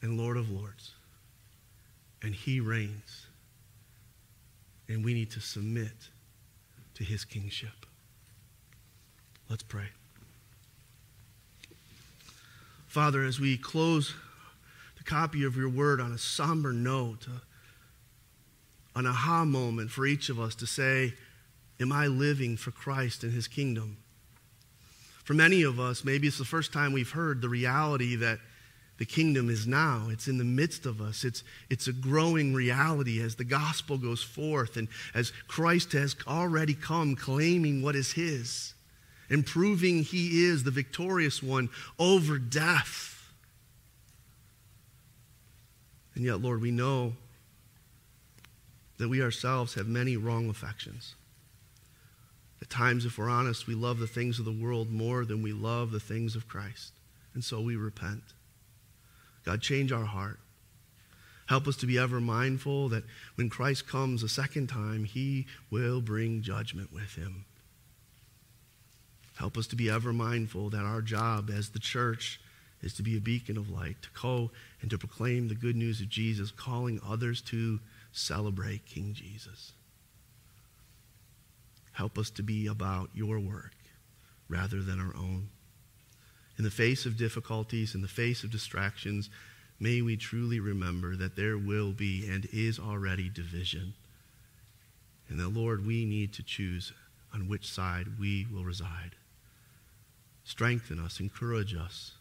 and 0.00 0.16
Lord 0.16 0.36
of 0.36 0.52
lords 0.52 0.92
and 2.22 2.32
he 2.32 2.60
reigns. 2.60 3.26
And 4.88 5.04
we 5.04 5.14
need 5.14 5.32
to 5.32 5.40
submit 5.40 5.90
to 6.94 7.02
his 7.02 7.24
kingship. 7.24 7.86
Let's 9.48 9.64
pray. 9.64 9.88
Father, 12.86 13.24
as 13.24 13.40
we 13.40 13.56
close 13.56 14.14
the 14.96 15.02
copy 15.02 15.42
of 15.42 15.56
your 15.56 15.68
word 15.68 16.00
on 16.00 16.12
a 16.12 16.18
somber 16.18 16.72
note, 16.72 17.26
uh, 17.28 17.40
an 18.94 19.08
aha 19.08 19.44
moment 19.44 19.90
for 19.90 20.06
each 20.06 20.28
of 20.28 20.38
us 20.38 20.54
to 20.54 20.68
say, 20.68 21.14
Am 21.80 21.92
I 21.92 22.06
living 22.06 22.56
for 22.56 22.70
Christ 22.70 23.24
and 23.24 23.32
his 23.32 23.48
kingdom? 23.48 23.96
For 25.24 25.34
many 25.34 25.62
of 25.62 25.80
us, 25.80 26.04
maybe 26.04 26.26
it's 26.26 26.38
the 26.38 26.44
first 26.44 26.72
time 26.72 26.92
we've 26.92 27.10
heard 27.10 27.40
the 27.40 27.48
reality 27.48 28.16
that 28.16 28.38
the 28.98 29.06
kingdom 29.06 29.48
is 29.48 29.66
now. 29.66 30.08
It's 30.10 30.28
in 30.28 30.36
the 30.36 30.44
midst 30.44 30.84
of 30.84 31.00
us. 31.00 31.24
It's, 31.24 31.42
it's 31.70 31.88
a 31.88 31.92
growing 31.92 32.52
reality 32.52 33.22
as 33.22 33.36
the 33.36 33.44
gospel 33.44 33.96
goes 33.96 34.22
forth 34.22 34.76
and 34.76 34.88
as 35.14 35.32
Christ 35.48 35.92
has 35.92 36.14
already 36.26 36.74
come 36.74 37.16
claiming 37.16 37.80
what 37.80 37.96
is 37.96 38.12
his 38.12 38.74
and 39.30 39.46
proving 39.46 40.02
he 40.02 40.44
is 40.44 40.64
the 40.64 40.70
victorious 40.70 41.42
one 41.42 41.70
over 41.98 42.38
death. 42.38 43.32
And 46.14 46.24
yet, 46.24 46.42
Lord, 46.42 46.60
we 46.60 46.72
know 46.72 47.14
that 48.98 49.08
we 49.08 49.22
ourselves 49.22 49.74
have 49.74 49.86
many 49.86 50.18
wrong 50.18 50.50
affections. 50.50 51.14
At 52.62 52.70
times, 52.70 53.06
if 53.06 53.16
we're 53.16 53.28
honest, 53.28 53.66
we 53.66 53.74
love 53.74 53.98
the 53.98 54.06
things 54.06 54.38
of 54.38 54.44
the 54.44 54.52
world 54.52 54.90
more 54.90 55.24
than 55.24 55.42
we 55.42 55.52
love 55.52 55.90
the 55.90 56.00
things 56.00 56.36
of 56.36 56.48
Christ. 56.48 56.92
And 57.34 57.42
so 57.42 57.60
we 57.60 57.76
repent. 57.76 58.22
God, 59.44 59.62
change 59.62 59.92
our 59.92 60.04
heart. 60.04 60.38
Help 61.46 61.66
us 61.66 61.76
to 61.76 61.86
be 61.86 61.98
ever 61.98 62.20
mindful 62.20 62.88
that 62.90 63.04
when 63.34 63.48
Christ 63.48 63.88
comes 63.88 64.22
a 64.22 64.28
second 64.28 64.68
time, 64.68 65.04
he 65.04 65.46
will 65.70 66.00
bring 66.00 66.42
judgment 66.42 66.92
with 66.92 67.14
him. 67.14 67.44
Help 69.36 69.56
us 69.56 69.66
to 69.68 69.76
be 69.76 69.88
ever 69.90 70.12
mindful 70.12 70.70
that 70.70 70.84
our 70.84 71.00
job 71.00 71.50
as 71.50 71.70
the 71.70 71.78
church 71.78 72.40
is 72.82 72.94
to 72.94 73.02
be 73.02 73.16
a 73.16 73.20
beacon 73.20 73.56
of 73.56 73.70
light, 73.70 73.96
to 74.02 74.08
go 74.20 74.50
and 74.80 74.90
to 74.90 74.98
proclaim 74.98 75.48
the 75.48 75.54
good 75.54 75.76
news 75.76 76.00
of 76.00 76.08
Jesus, 76.08 76.50
calling 76.50 77.00
others 77.06 77.40
to 77.40 77.80
celebrate 78.12 78.86
King 78.86 79.14
Jesus. 79.14 79.72
Help 81.92 82.18
us 82.18 82.30
to 82.30 82.42
be 82.42 82.66
about 82.66 83.10
your 83.14 83.38
work 83.38 83.74
rather 84.48 84.82
than 84.82 85.00
our 85.00 85.14
own. 85.16 85.48
In 86.58 86.64
the 86.64 86.70
face 86.70 87.06
of 87.06 87.16
difficulties, 87.16 87.94
in 87.94 88.02
the 88.02 88.08
face 88.08 88.44
of 88.44 88.50
distractions, 88.50 89.30
may 89.78 90.02
we 90.02 90.16
truly 90.16 90.60
remember 90.60 91.16
that 91.16 91.36
there 91.36 91.56
will 91.56 91.92
be 91.92 92.28
and 92.28 92.46
is 92.52 92.78
already 92.78 93.28
division. 93.28 93.94
And 95.28 95.38
that, 95.38 95.48
Lord, 95.48 95.86
we 95.86 96.04
need 96.04 96.32
to 96.34 96.42
choose 96.42 96.92
on 97.32 97.48
which 97.48 97.66
side 97.66 98.18
we 98.18 98.46
will 98.52 98.64
reside. 98.64 99.12
Strengthen 100.44 100.98
us, 100.98 101.20
encourage 101.20 101.74
us, 101.74 102.12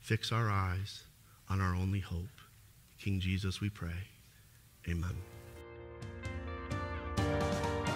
fix 0.00 0.30
our 0.30 0.48
eyes 0.48 1.02
on 1.50 1.60
our 1.60 1.74
only 1.74 2.00
hope. 2.00 2.28
King 3.00 3.20
Jesus, 3.20 3.60
we 3.60 3.68
pray. 3.68 4.08
Amen. 4.88 5.33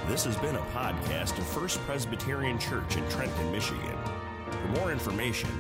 This 0.09 0.25
has 0.25 0.37
been 0.39 0.57
a 0.57 0.63
podcast 0.73 1.37
of 1.37 1.47
First 1.47 1.81
Presbyterian 1.81 2.59
Church 2.59 2.97
in 2.97 3.07
Trenton, 3.11 3.53
Michigan. 3.53 3.95
For 4.51 4.69
more 4.81 4.91
information, 4.91 5.51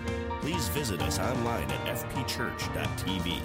please 0.41 0.69
visit 0.69 1.03
us 1.03 1.19
online 1.19 1.71
at 1.71 1.99
fpchurch.tv. 1.99 3.43